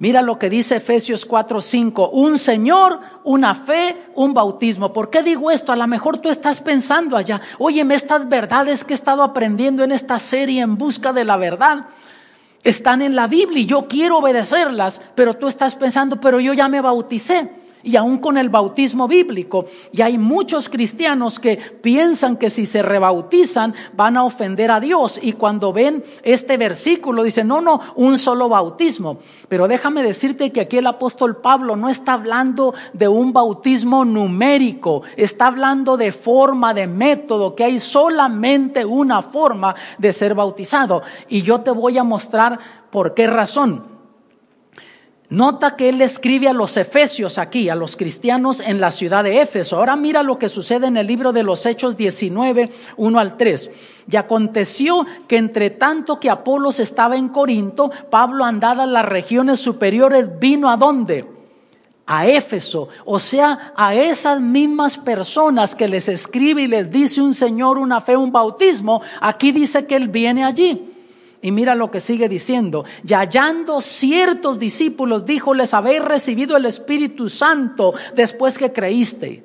Mira 0.00 0.22
lo 0.22 0.38
que 0.38 0.48
dice 0.48 0.76
Efesios 0.76 1.26
4:5, 1.26 2.10
un 2.12 2.38
Señor, 2.38 3.00
una 3.24 3.54
fe, 3.54 3.96
un 4.14 4.32
bautismo. 4.32 4.92
¿Por 4.92 5.10
qué 5.10 5.22
digo 5.22 5.50
esto? 5.50 5.72
A 5.72 5.76
lo 5.76 5.86
mejor 5.88 6.18
tú 6.18 6.28
estás 6.28 6.60
pensando 6.60 7.16
allá, 7.16 7.40
óyeme, 7.58 7.94
estas 7.94 8.28
verdades 8.28 8.84
que 8.84 8.94
he 8.94 8.96
estado 8.96 9.22
aprendiendo 9.22 9.82
en 9.82 9.90
esta 9.90 10.18
serie 10.18 10.62
en 10.62 10.76
busca 10.78 11.12
de 11.12 11.24
la 11.24 11.36
verdad 11.36 11.86
están 12.64 13.02
en 13.02 13.14
la 13.14 13.26
Biblia 13.26 13.60
y 13.60 13.66
yo 13.66 13.86
quiero 13.88 14.18
obedecerlas, 14.18 15.00
pero 15.14 15.34
tú 15.34 15.48
estás 15.48 15.74
pensando, 15.74 16.20
pero 16.20 16.40
yo 16.40 16.52
ya 16.52 16.68
me 16.68 16.80
bauticé 16.80 17.50
y 17.82 17.96
aún 17.96 18.18
con 18.18 18.38
el 18.38 18.48
bautismo 18.48 19.08
bíblico. 19.08 19.66
Y 19.92 20.02
hay 20.02 20.18
muchos 20.18 20.68
cristianos 20.68 21.38
que 21.38 21.56
piensan 21.56 22.36
que 22.36 22.50
si 22.50 22.66
se 22.66 22.82
rebautizan 22.82 23.74
van 23.94 24.16
a 24.16 24.24
ofender 24.24 24.70
a 24.70 24.80
Dios. 24.80 25.18
Y 25.22 25.34
cuando 25.34 25.72
ven 25.72 26.02
este 26.22 26.56
versículo 26.56 27.22
dicen, 27.22 27.48
no, 27.48 27.60
no, 27.60 27.80
un 27.96 28.18
solo 28.18 28.48
bautismo. 28.48 29.18
Pero 29.48 29.68
déjame 29.68 30.02
decirte 30.02 30.50
que 30.50 30.62
aquí 30.62 30.78
el 30.78 30.86
apóstol 30.86 31.36
Pablo 31.36 31.76
no 31.76 31.88
está 31.88 32.14
hablando 32.14 32.74
de 32.92 33.08
un 33.08 33.32
bautismo 33.32 34.04
numérico, 34.04 35.02
está 35.16 35.46
hablando 35.46 35.96
de 35.96 36.12
forma, 36.12 36.74
de 36.74 36.86
método, 36.86 37.54
que 37.54 37.64
hay 37.64 37.80
solamente 37.80 38.84
una 38.84 39.22
forma 39.22 39.74
de 39.98 40.12
ser 40.12 40.34
bautizado. 40.34 41.02
Y 41.28 41.42
yo 41.42 41.60
te 41.60 41.70
voy 41.70 41.98
a 41.98 42.04
mostrar 42.04 42.58
por 42.90 43.14
qué 43.14 43.26
razón. 43.26 43.97
Nota 45.30 45.76
que 45.76 45.90
él 45.90 46.00
escribe 46.00 46.48
a 46.48 46.54
los 46.54 46.78
efesios 46.78 47.36
aquí, 47.36 47.68
a 47.68 47.74
los 47.74 47.96
cristianos 47.96 48.60
en 48.60 48.80
la 48.80 48.90
ciudad 48.90 49.24
de 49.24 49.42
Éfeso. 49.42 49.76
Ahora 49.76 49.94
mira 49.94 50.22
lo 50.22 50.38
que 50.38 50.48
sucede 50.48 50.86
en 50.86 50.96
el 50.96 51.06
libro 51.06 51.34
de 51.34 51.42
los 51.42 51.66
Hechos 51.66 51.98
19, 51.98 52.70
1 52.96 53.18
al 53.18 53.36
3. 53.36 53.70
Y 54.10 54.16
aconteció 54.16 55.04
que 55.26 55.36
entre 55.36 55.68
tanto 55.68 56.18
que 56.18 56.30
Apolos 56.30 56.80
estaba 56.80 57.14
en 57.16 57.28
Corinto, 57.28 57.90
Pablo 58.10 58.42
andada 58.42 58.84
en 58.84 58.94
las 58.94 59.04
regiones 59.04 59.60
superiores, 59.60 60.38
vino 60.38 60.70
a 60.70 60.78
dónde? 60.78 61.26
A 62.06 62.26
Éfeso, 62.26 62.88
o 63.04 63.18
sea, 63.18 63.74
a 63.76 63.94
esas 63.94 64.40
mismas 64.40 64.96
personas 64.96 65.74
que 65.74 65.88
les 65.88 66.08
escribe 66.08 66.62
y 66.62 66.68
les 66.68 66.90
dice 66.90 67.20
un 67.20 67.34
Señor, 67.34 67.76
una 67.76 68.00
fe, 68.00 68.16
un 68.16 68.32
bautismo, 68.32 69.02
aquí 69.20 69.52
dice 69.52 69.84
que 69.84 69.96
él 69.96 70.08
viene 70.08 70.42
allí. 70.42 70.94
Y 71.40 71.52
mira 71.52 71.74
lo 71.74 71.90
que 71.90 72.00
sigue 72.00 72.28
diciendo. 72.28 72.84
Y 73.06 73.14
hallando 73.14 73.80
ciertos 73.80 74.58
discípulos, 74.58 75.24
díjoles, 75.24 75.72
habéis 75.72 76.04
recibido 76.04 76.56
el 76.56 76.66
Espíritu 76.66 77.28
Santo 77.28 77.94
después 78.14 78.58
que 78.58 78.72
creíste. 78.72 79.44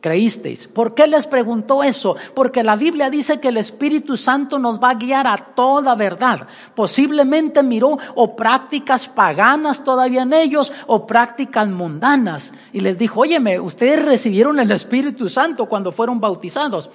Creísteis. 0.00 0.68
¿Por 0.68 0.94
qué 0.94 1.06
les 1.06 1.26
preguntó 1.26 1.82
eso? 1.82 2.16
Porque 2.34 2.62
la 2.62 2.76
Biblia 2.76 3.10
dice 3.10 3.40
que 3.40 3.48
el 3.48 3.56
Espíritu 3.56 4.16
Santo 4.16 4.58
nos 4.58 4.80
va 4.80 4.90
a 4.90 4.94
guiar 4.94 5.26
a 5.26 5.36
toda 5.36 5.94
verdad. 5.94 6.46
Posiblemente 6.74 7.62
miró 7.62 7.98
o 8.14 8.36
prácticas 8.36 9.08
paganas 9.08 9.82
todavía 9.82 10.22
en 10.22 10.32
ellos 10.32 10.72
o 10.86 11.06
prácticas 11.06 11.68
mundanas. 11.68 12.52
Y 12.72 12.80
les 12.80 12.96
dijo, 12.96 13.20
óyeme, 13.20 13.58
ustedes 13.58 14.04
recibieron 14.04 14.60
el 14.60 14.70
Espíritu 14.70 15.28
Santo 15.28 15.66
cuando 15.66 15.92
fueron 15.92 16.20
bautizados. 16.20 16.88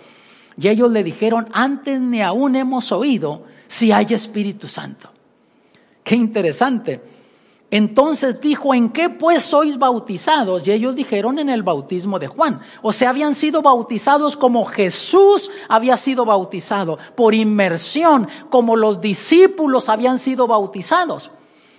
Y 0.58 0.68
ellos 0.68 0.92
le 0.92 1.04
dijeron, 1.04 1.50
antes 1.54 2.00
ni 2.00 2.22
aún 2.22 2.56
hemos 2.56 2.92
oído 2.92 3.51
si 3.72 3.94
hay 3.94 4.08
Espíritu 4.10 4.68
Santo. 4.68 5.10
Qué 6.04 6.14
interesante. 6.16 7.02
Entonces 7.72 8.42
dijo, 8.42 8.74
¿en 8.74 8.90
qué 8.90 9.10
pues 9.10 9.44
sois 9.44 9.78
bautizados? 9.78 10.68
Y 10.68 10.74
ellos 10.74 10.94
dijeron 10.98 11.40
en 11.40 11.50
el 11.50 11.64
bautismo 11.64 12.20
de 12.20 12.28
Juan. 12.28 12.60
O 12.82 12.92
sea, 12.92 13.12
habían 13.12 13.34
sido 13.34 13.62
bautizados 13.62 14.36
como 14.36 14.66
Jesús 14.66 15.50
había 15.70 15.96
sido 15.96 16.26
bautizado, 16.26 16.98
por 17.16 17.34
inmersión, 17.34 18.28
como 18.50 18.76
los 18.76 19.00
discípulos 19.00 19.88
habían 19.88 20.20
sido 20.20 20.48
bautizados. 20.48 21.32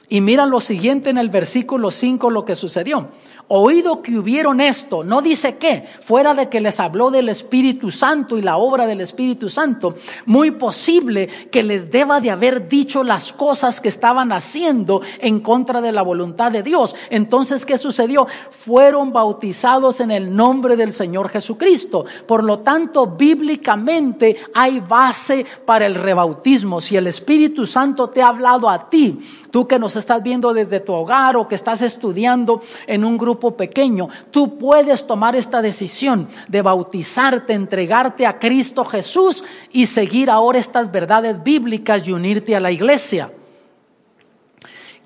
Y 0.08 0.22
mira 0.22 0.46
lo 0.46 0.60
siguiente 0.60 1.10
en 1.10 1.18
el 1.18 1.28
versículo 1.28 1.90
5 1.90 2.30
lo 2.30 2.46
que 2.46 2.54
sucedió 2.54 3.10
oído 3.54 4.00
que 4.00 4.18
hubieron 4.18 4.62
esto, 4.62 5.04
no 5.04 5.20
dice 5.20 5.58
qué, 5.58 5.84
fuera 6.00 6.32
de 6.32 6.48
que 6.48 6.60
les 6.60 6.80
habló 6.80 7.10
del 7.10 7.28
Espíritu 7.28 7.90
Santo 7.90 8.38
y 8.38 8.42
la 8.42 8.56
obra 8.56 8.86
del 8.86 9.02
Espíritu 9.02 9.50
Santo, 9.50 9.94
muy 10.24 10.52
posible 10.52 11.28
que 11.50 11.62
les 11.62 11.90
deba 11.90 12.22
de 12.22 12.30
haber 12.30 12.66
dicho 12.66 13.04
las 13.04 13.30
cosas 13.30 13.82
que 13.82 13.90
estaban 13.90 14.32
haciendo 14.32 15.02
en 15.18 15.40
contra 15.40 15.82
de 15.82 15.92
la 15.92 16.00
voluntad 16.00 16.50
de 16.50 16.62
Dios. 16.62 16.96
Entonces, 17.10 17.66
¿qué 17.66 17.76
sucedió? 17.76 18.26
Fueron 18.50 19.12
bautizados 19.12 20.00
en 20.00 20.12
el 20.12 20.34
nombre 20.34 20.74
del 20.76 20.94
Señor 20.94 21.28
Jesucristo. 21.28 22.06
Por 22.26 22.44
lo 22.44 22.60
tanto, 22.60 23.06
bíblicamente 23.06 24.36
hay 24.54 24.80
base 24.80 25.44
para 25.66 25.84
el 25.84 25.94
rebautismo. 25.94 26.80
Si 26.80 26.96
el 26.96 27.06
Espíritu 27.06 27.66
Santo 27.66 28.08
te 28.08 28.22
ha 28.22 28.28
hablado 28.28 28.70
a 28.70 28.88
ti, 28.88 29.18
tú 29.50 29.68
que 29.68 29.78
nos 29.78 29.96
estás 29.96 30.22
viendo 30.22 30.54
desde 30.54 30.80
tu 30.80 30.94
hogar 30.94 31.36
o 31.36 31.46
que 31.46 31.54
estás 31.54 31.82
estudiando 31.82 32.62
en 32.86 33.04
un 33.04 33.18
grupo 33.18 33.41
pequeño, 33.50 34.08
tú 34.30 34.56
puedes 34.56 35.06
tomar 35.06 35.34
esta 35.34 35.60
decisión 35.60 36.28
de 36.46 36.62
bautizarte, 36.62 37.52
entregarte 37.52 38.24
a 38.24 38.38
Cristo 38.38 38.84
Jesús 38.84 39.42
y 39.72 39.86
seguir 39.86 40.30
ahora 40.30 40.60
estas 40.60 40.92
verdades 40.92 41.42
bíblicas 41.42 42.06
y 42.06 42.12
unirte 42.12 42.54
a 42.54 42.60
la 42.60 42.70
iglesia. 42.70 43.32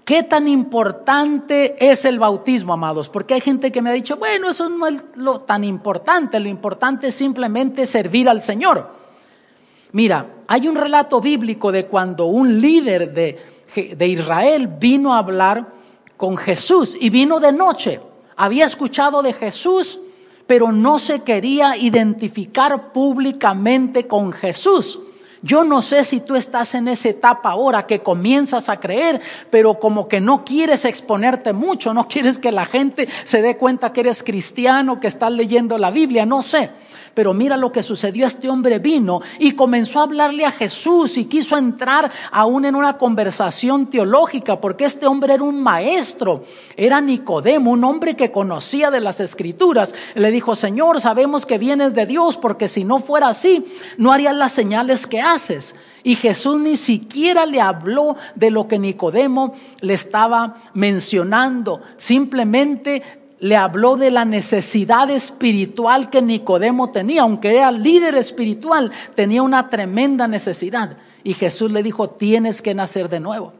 ¿Qué 0.04 0.22
tan 0.22 0.46
importante 0.46 1.74
es 1.80 2.04
el 2.04 2.20
bautismo, 2.20 2.72
amados? 2.72 3.08
Porque 3.08 3.34
hay 3.34 3.40
gente 3.40 3.72
que 3.72 3.82
me 3.82 3.90
ha 3.90 3.92
dicho, 3.92 4.16
bueno, 4.16 4.50
eso 4.50 4.68
no 4.68 4.86
es 4.86 5.02
lo 5.16 5.40
tan 5.40 5.64
importante, 5.64 6.38
lo 6.38 6.48
importante 6.48 7.08
es 7.08 7.14
simplemente 7.16 7.86
servir 7.86 8.28
al 8.28 8.40
Señor. 8.40 8.88
Mira, 9.90 10.26
hay 10.46 10.68
un 10.68 10.76
relato 10.76 11.20
bíblico 11.20 11.72
de 11.72 11.86
cuando 11.86 12.26
un 12.26 12.60
líder 12.60 13.12
de, 13.12 13.36
de 13.96 14.06
Israel 14.06 14.68
vino 14.78 15.12
a 15.12 15.18
hablar 15.18 15.66
con 16.16 16.36
Jesús 16.36 16.96
y 17.00 17.10
vino 17.10 17.40
de 17.40 17.50
noche 17.50 18.00
había 18.36 18.66
escuchado 18.66 19.22
de 19.22 19.32
Jesús, 19.32 20.00
pero 20.46 20.70
no 20.72 20.98
se 20.98 21.22
quería 21.22 21.76
identificar 21.76 22.92
públicamente 22.92 24.06
con 24.06 24.32
Jesús. 24.32 25.00
Yo 25.42 25.64
no 25.64 25.82
sé 25.82 26.02
si 26.02 26.20
tú 26.20 26.34
estás 26.34 26.74
en 26.74 26.88
esa 26.88 27.10
etapa 27.10 27.50
ahora 27.50 27.86
que 27.86 28.00
comienzas 28.00 28.68
a 28.68 28.80
creer, 28.80 29.20
pero 29.50 29.78
como 29.78 30.08
que 30.08 30.20
no 30.20 30.44
quieres 30.44 30.84
exponerte 30.84 31.52
mucho, 31.52 31.94
no 31.94 32.08
quieres 32.08 32.38
que 32.38 32.50
la 32.52 32.66
gente 32.66 33.08
se 33.24 33.42
dé 33.42 33.56
cuenta 33.56 33.92
que 33.92 34.00
eres 34.00 34.22
cristiano, 34.22 34.98
que 34.98 35.06
estás 35.06 35.32
leyendo 35.32 35.78
la 35.78 35.90
Biblia, 35.90 36.26
no 36.26 36.42
sé. 36.42 36.70
Pero 37.16 37.32
mira 37.32 37.56
lo 37.56 37.72
que 37.72 37.82
sucedió. 37.82 38.26
Este 38.26 38.50
hombre 38.50 38.78
vino 38.78 39.22
y 39.38 39.52
comenzó 39.52 40.00
a 40.00 40.02
hablarle 40.02 40.44
a 40.44 40.52
Jesús 40.52 41.16
y 41.16 41.24
quiso 41.24 41.56
entrar 41.56 42.12
aún 42.30 42.66
en 42.66 42.76
una 42.76 42.98
conversación 42.98 43.86
teológica, 43.86 44.60
porque 44.60 44.84
este 44.84 45.06
hombre 45.06 45.32
era 45.32 45.42
un 45.42 45.62
maestro, 45.62 46.44
era 46.76 47.00
Nicodemo, 47.00 47.70
un 47.70 47.84
hombre 47.84 48.16
que 48.16 48.30
conocía 48.30 48.90
de 48.90 49.00
las 49.00 49.20
escrituras. 49.20 49.94
Le 50.14 50.30
dijo, 50.30 50.54
Señor, 50.54 51.00
sabemos 51.00 51.46
que 51.46 51.56
vienes 51.56 51.94
de 51.94 52.04
Dios, 52.04 52.36
porque 52.36 52.68
si 52.68 52.84
no 52.84 52.98
fuera 52.98 53.28
así, 53.28 53.64
no 53.96 54.12
harías 54.12 54.36
las 54.36 54.52
señales 54.52 55.06
que 55.06 55.22
haces. 55.22 55.74
Y 56.04 56.16
Jesús 56.16 56.60
ni 56.60 56.76
siquiera 56.76 57.46
le 57.46 57.62
habló 57.62 58.18
de 58.34 58.50
lo 58.50 58.68
que 58.68 58.78
Nicodemo 58.78 59.54
le 59.80 59.94
estaba 59.94 60.56
mencionando. 60.74 61.80
Simplemente 61.96 63.02
le 63.40 63.56
habló 63.56 63.96
de 63.96 64.10
la 64.10 64.24
necesidad 64.24 65.10
espiritual 65.10 66.10
que 66.10 66.22
Nicodemo 66.22 66.90
tenía, 66.90 67.22
aunque 67.22 67.56
era 67.56 67.70
líder 67.70 68.14
espiritual, 68.14 68.92
tenía 69.14 69.42
una 69.42 69.68
tremenda 69.68 70.26
necesidad. 70.26 70.96
Y 71.22 71.34
Jesús 71.34 71.70
le 71.70 71.82
dijo, 71.82 72.10
tienes 72.10 72.62
que 72.62 72.74
nacer 72.74 73.08
de 73.08 73.20
nuevo. 73.20 73.52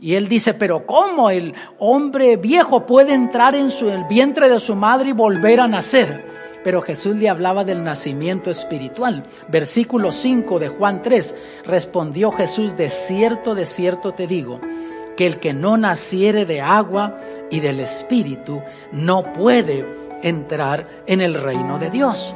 Y 0.00 0.14
él 0.14 0.28
dice, 0.28 0.54
pero 0.54 0.86
¿cómo 0.86 1.28
el 1.28 1.54
hombre 1.78 2.36
viejo 2.36 2.86
puede 2.86 3.12
entrar 3.12 3.54
en 3.54 3.70
su, 3.70 3.90
el 3.90 4.04
vientre 4.04 4.48
de 4.48 4.58
su 4.58 4.74
madre 4.74 5.10
y 5.10 5.12
volver 5.12 5.60
a 5.60 5.68
nacer? 5.68 6.24
Pero 6.64 6.82
Jesús 6.82 7.16
le 7.16 7.28
hablaba 7.28 7.64
del 7.64 7.84
nacimiento 7.84 8.50
espiritual. 8.50 9.24
Versículo 9.48 10.10
5 10.10 10.58
de 10.58 10.68
Juan 10.68 11.02
3, 11.02 11.36
respondió 11.64 12.32
Jesús, 12.32 12.76
de 12.76 12.90
cierto, 12.90 13.54
de 13.54 13.66
cierto 13.66 14.12
te 14.12 14.26
digo, 14.26 14.60
que 15.20 15.26
el 15.26 15.38
que 15.38 15.52
no 15.52 15.76
naciere 15.76 16.46
de 16.46 16.62
agua 16.62 17.20
y 17.50 17.60
del 17.60 17.80
Espíritu 17.80 18.62
no 18.90 19.34
puede 19.34 19.84
entrar 20.22 20.88
en 21.06 21.20
el 21.20 21.34
reino 21.34 21.78
de 21.78 21.90
Dios. 21.90 22.34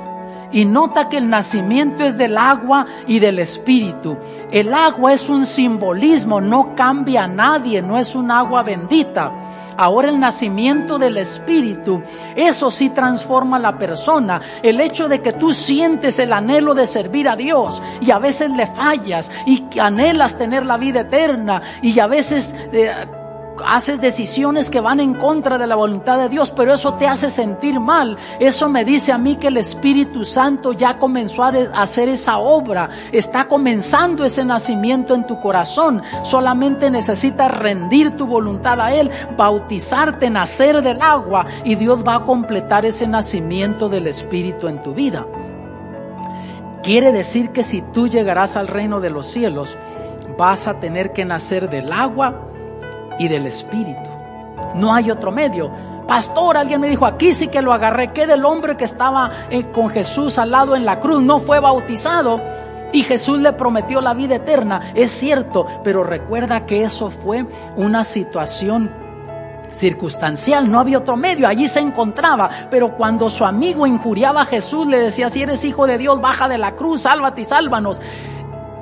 Y 0.54 0.64
nota 0.64 1.08
que 1.08 1.18
el 1.18 1.28
nacimiento 1.28 2.04
es 2.04 2.16
del 2.16 2.38
agua 2.38 2.86
y 3.06 3.18
del 3.18 3.40
espíritu. 3.40 4.16
El 4.50 4.72
agua 4.72 5.12
es 5.12 5.28
un 5.28 5.44
simbolismo, 5.44 6.40
no 6.40 6.74
cambia 6.74 7.24
a 7.24 7.28
nadie, 7.28 7.82
no 7.82 7.98
es 7.98 8.14
un 8.14 8.30
agua 8.30 8.62
bendita. 8.62 9.32
Ahora 9.76 10.08
el 10.08 10.20
nacimiento 10.20 10.98
del 10.98 11.16
Espíritu, 11.16 12.00
eso 12.36 12.70
sí 12.70 12.90
transforma 12.90 13.56
a 13.56 13.60
la 13.60 13.76
persona. 13.76 14.40
El 14.62 14.80
hecho 14.80 15.08
de 15.08 15.20
que 15.20 15.32
tú 15.32 15.52
sientes 15.52 16.18
el 16.20 16.32
anhelo 16.32 16.74
de 16.74 16.86
servir 16.86 17.28
a 17.28 17.36
Dios 17.36 17.82
y 18.00 18.10
a 18.10 18.18
veces 18.18 18.50
le 18.50 18.66
fallas 18.66 19.30
y 19.46 19.64
anhelas 19.80 20.38
tener 20.38 20.64
la 20.64 20.76
vida 20.76 21.00
eterna 21.00 21.60
y 21.82 21.98
a 21.98 22.06
veces... 22.06 22.52
Eh, 22.72 23.06
haces 23.64 24.00
decisiones 24.00 24.70
que 24.70 24.80
van 24.80 25.00
en 25.00 25.14
contra 25.14 25.58
de 25.58 25.66
la 25.66 25.76
voluntad 25.76 26.18
de 26.18 26.28
Dios, 26.28 26.52
pero 26.54 26.74
eso 26.74 26.94
te 26.94 27.06
hace 27.06 27.30
sentir 27.30 27.80
mal. 27.80 28.16
Eso 28.40 28.68
me 28.68 28.84
dice 28.84 29.12
a 29.12 29.18
mí 29.18 29.36
que 29.36 29.48
el 29.48 29.56
Espíritu 29.56 30.24
Santo 30.24 30.72
ya 30.72 30.98
comenzó 30.98 31.44
a 31.44 31.52
hacer 31.74 32.08
esa 32.08 32.38
obra, 32.38 32.90
está 33.12 33.46
comenzando 33.46 34.24
ese 34.24 34.44
nacimiento 34.44 35.14
en 35.14 35.26
tu 35.26 35.40
corazón. 35.40 36.02
Solamente 36.22 36.90
necesitas 36.90 37.50
rendir 37.50 38.16
tu 38.16 38.26
voluntad 38.26 38.80
a 38.80 38.92
Él, 38.92 39.10
bautizarte, 39.36 40.30
nacer 40.30 40.82
del 40.82 41.00
agua 41.02 41.46
y 41.64 41.74
Dios 41.74 42.04
va 42.06 42.16
a 42.16 42.24
completar 42.24 42.84
ese 42.84 43.06
nacimiento 43.06 43.88
del 43.88 44.06
Espíritu 44.06 44.68
en 44.68 44.82
tu 44.82 44.94
vida. 44.94 45.26
Quiere 46.82 47.12
decir 47.12 47.50
que 47.50 47.62
si 47.62 47.80
tú 47.80 48.08
llegarás 48.08 48.56
al 48.56 48.68
reino 48.68 49.00
de 49.00 49.08
los 49.08 49.26
cielos, 49.26 49.76
vas 50.36 50.66
a 50.66 50.80
tener 50.80 51.12
que 51.12 51.24
nacer 51.24 51.70
del 51.70 51.90
agua, 51.92 52.42
y 53.18 53.28
del 53.28 53.46
Espíritu. 53.46 54.10
No 54.74 54.94
hay 54.94 55.10
otro 55.10 55.30
medio. 55.30 55.70
Pastor, 56.06 56.56
alguien 56.56 56.80
me 56.80 56.88
dijo, 56.88 57.06
aquí 57.06 57.32
sí 57.32 57.48
que 57.48 57.62
lo 57.62 57.72
agarré, 57.72 58.08
que 58.08 58.26
del 58.26 58.44
hombre 58.44 58.76
que 58.76 58.84
estaba 58.84 59.30
eh, 59.50 59.70
con 59.70 59.88
Jesús 59.88 60.38
al 60.38 60.50
lado 60.50 60.76
en 60.76 60.84
la 60.84 61.00
cruz, 61.00 61.22
no 61.22 61.40
fue 61.40 61.60
bautizado 61.60 62.40
y 62.92 63.02
Jesús 63.02 63.40
le 63.40 63.52
prometió 63.52 64.00
la 64.00 64.14
vida 64.14 64.36
eterna. 64.36 64.92
Es 64.94 65.10
cierto, 65.10 65.66
pero 65.82 66.04
recuerda 66.04 66.66
que 66.66 66.82
eso 66.82 67.10
fue 67.10 67.46
una 67.76 68.04
situación 68.04 68.90
circunstancial, 69.72 70.70
no 70.70 70.78
había 70.78 70.98
otro 70.98 71.16
medio, 71.16 71.48
allí 71.48 71.66
se 71.66 71.80
encontraba, 71.80 72.48
pero 72.70 72.96
cuando 72.96 73.28
su 73.28 73.44
amigo 73.44 73.86
injuriaba 73.88 74.42
a 74.42 74.46
Jesús, 74.46 74.86
le 74.86 75.00
decía, 75.00 75.28
si 75.28 75.42
eres 75.42 75.64
hijo 75.64 75.88
de 75.88 75.98
Dios, 75.98 76.20
baja 76.20 76.48
de 76.48 76.58
la 76.58 76.76
cruz, 76.76 77.02
sálvate 77.02 77.40
y 77.40 77.44
sálvanos. 77.44 78.00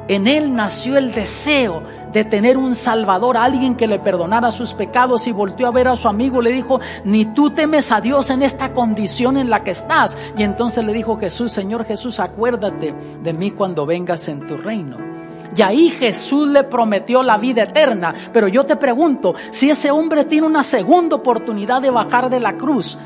En 0.08 0.26
él 0.26 0.54
nació 0.54 0.98
el 0.98 1.12
deseo 1.12 1.82
de 2.12 2.24
tener 2.24 2.58
un 2.58 2.74
Salvador, 2.74 3.36
alguien 3.36 3.76
que 3.76 3.86
le 3.86 3.98
perdonara 3.98 4.50
sus 4.50 4.74
pecados 4.74 5.26
y 5.26 5.32
volteó 5.32 5.66
a 5.66 5.70
ver 5.70 5.88
a 5.88 5.96
su 5.96 6.08
amigo, 6.08 6.42
le 6.42 6.52
dijo, 6.52 6.80
ni 7.04 7.24
tú 7.24 7.50
temes 7.50 7.90
a 7.92 8.00
Dios 8.00 8.28
en 8.30 8.42
esta 8.42 8.74
condición 8.74 9.36
en 9.36 9.48
la 9.48 9.64
que 9.64 9.70
estás. 9.70 10.18
Y 10.36 10.42
entonces 10.42 10.84
le 10.84 10.92
dijo 10.92 11.16
Jesús, 11.18 11.52
Señor 11.52 11.84
Jesús, 11.84 12.20
acuérdate 12.20 12.94
de 13.22 13.32
mí 13.32 13.52
cuando 13.52 13.86
vengas 13.86 14.28
en 14.28 14.46
tu 14.46 14.56
reino. 14.56 15.12
Y 15.56 15.62
ahí 15.62 15.90
Jesús 15.90 16.48
le 16.48 16.64
prometió 16.64 17.22
la 17.22 17.36
vida 17.36 17.64
eterna. 17.64 18.14
Pero 18.32 18.48
yo 18.48 18.64
te 18.64 18.76
pregunto, 18.76 19.34
si 19.50 19.70
ese 19.70 19.90
hombre 19.90 20.24
tiene 20.24 20.46
una 20.46 20.64
segunda 20.64 21.16
oportunidad 21.16 21.82
de 21.82 21.90
bajar 21.90 22.30
de 22.30 22.40
la 22.40 22.56
cruz, 22.56 22.98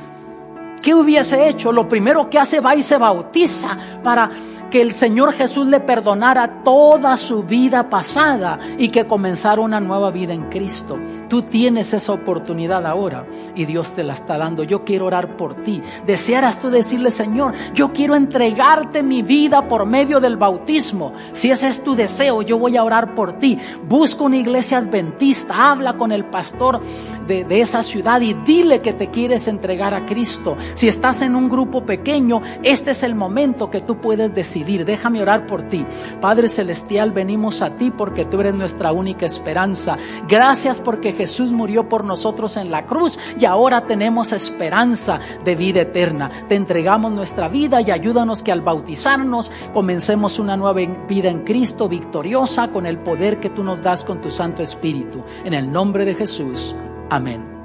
¿qué 0.86 0.94
hubiese 0.94 1.48
hecho? 1.48 1.72
Lo 1.72 1.88
primero 1.88 2.30
que 2.30 2.38
hace 2.38 2.60
va 2.60 2.76
y 2.76 2.82
se 2.84 2.96
bautiza 2.96 3.76
para 4.04 4.30
que 4.70 4.80
el 4.80 4.92
Señor 4.92 5.32
Jesús 5.32 5.66
le 5.66 5.80
perdonara 5.80 6.62
toda 6.62 7.16
su 7.16 7.42
vida 7.42 7.90
pasada 7.90 8.60
y 8.78 8.90
que 8.90 9.04
comenzara 9.04 9.60
una 9.60 9.80
nueva 9.80 10.12
vida 10.12 10.32
en 10.32 10.44
Cristo. 10.44 10.96
Tú 11.28 11.42
tienes 11.42 11.92
esa 11.92 12.12
oportunidad 12.12 12.86
ahora 12.86 13.26
y 13.56 13.64
Dios 13.64 13.94
te 13.94 14.04
la 14.04 14.12
está 14.12 14.38
dando. 14.38 14.62
Yo 14.62 14.84
quiero 14.84 15.06
orar 15.06 15.36
por 15.36 15.54
ti. 15.56 15.82
Desearas 16.06 16.60
tú 16.60 16.70
decirle, 16.70 17.10
Señor, 17.10 17.52
yo 17.74 17.92
quiero 17.92 18.14
entregarte 18.14 19.02
mi 19.02 19.22
vida 19.22 19.66
por 19.66 19.86
medio 19.86 20.20
del 20.20 20.36
bautismo. 20.36 21.12
Si 21.32 21.50
ese 21.50 21.66
es 21.66 21.82
tu 21.82 21.96
deseo, 21.96 22.42
yo 22.42 22.60
voy 22.60 22.76
a 22.76 22.84
orar 22.84 23.14
por 23.16 23.38
ti. 23.38 23.58
Busca 23.88 24.22
una 24.22 24.36
iglesia 24.36 24.78
adventista, 24.78 25.70
habla 25.70 25.94
con 25.94 26.12
el 26.12 26.24
pastor 26.26 26.80
de, 27.26 27.46
esa 27.60 27.82
ciudad 27.82 28.20
y 28.20 28.34
dile 28.34 28.80
que 28.82 28.92
te 28.92 29.08
quieres 29.08 29.48
entregar 29.48 29.94
a 29.94 30.06
Cristo. 30.06 30.56
Si 30.74 30.88
estás 30.88 31.22
en 31.22 31.34
un 31.34 31.48
grupo 31.48 31.84
pequeño, 31.84 32.42
este 32.62 32.90
es 32.90 33.02
el 33.02 33.14
momento 33.14 33.70
que 33.70 33.80
tú 33.80 33.98
puedes 34.00 34.34
decir 34.34 34.56
Déjame 34.56 35.22
orar 35.22 35.46
por 35.46 35.62
ti. 35.68 35.84
Padre 36.20 36.48
Celestial, 36.48 37.12
venimos 37.12 37.62
a 37.62 37.70
ti 37.76 37.90
porque 37.90 38.24
tú 38.24 38.40
eres 38.40 38.54
nuestra 38.54 38.92
única 38.92 39.26
esperanza. 39.26 39.98
Gracias 40.28 40.80
porque 40.80 41.12
Jesús 41.12 41.52
murió 41.52 41.88
por 41.88 42.04
nosotros 42.04 42.56
en 42.56 42.70
la 42.70 42.86
cruz 42.86 43.18
y 43.38 43.44
ahora 43.44 43.82
tenemos 43.82 44.32
esperanza 44.32 45.20
de 45.44 45.54
vida 45.54 45.82
eterna. 45.82 46.30
Te 46.48 46.54
entregamos 46.54 47.12
nuestra 47.12 47.48
vida 47.48 47.80
y 47.80 47.90
ayúdanos 47.90 48.42
que 48.42 48.52
al 48.52 48.62
bautizarnos 48.62 49.52
comencemos 49.72 50.38
una 50.38 50.56
nueva 50.56 50.80
vida 51.08 51.28
en 51.28 51.44
Cristo 51.44 51.88
victoriosa 51.88 52.68
con 52.68 52.86
el 52.86 52.98
poder 52.98 53.38
que 53.38 53.50
tú 53.50 53.62
nos 53.62 53.82
das 53.82 54.04
con 54.04 54.20
tu 54.20 54.30
Santo 54.30 54.62
Espíritu. 54.62 55.22
En 55.44 55.54
el 55.54 55.70
nombre 55.70 56.04
de 56.04 56.14
Jesús. 56.14 56.74
Amén. 57.08 57.55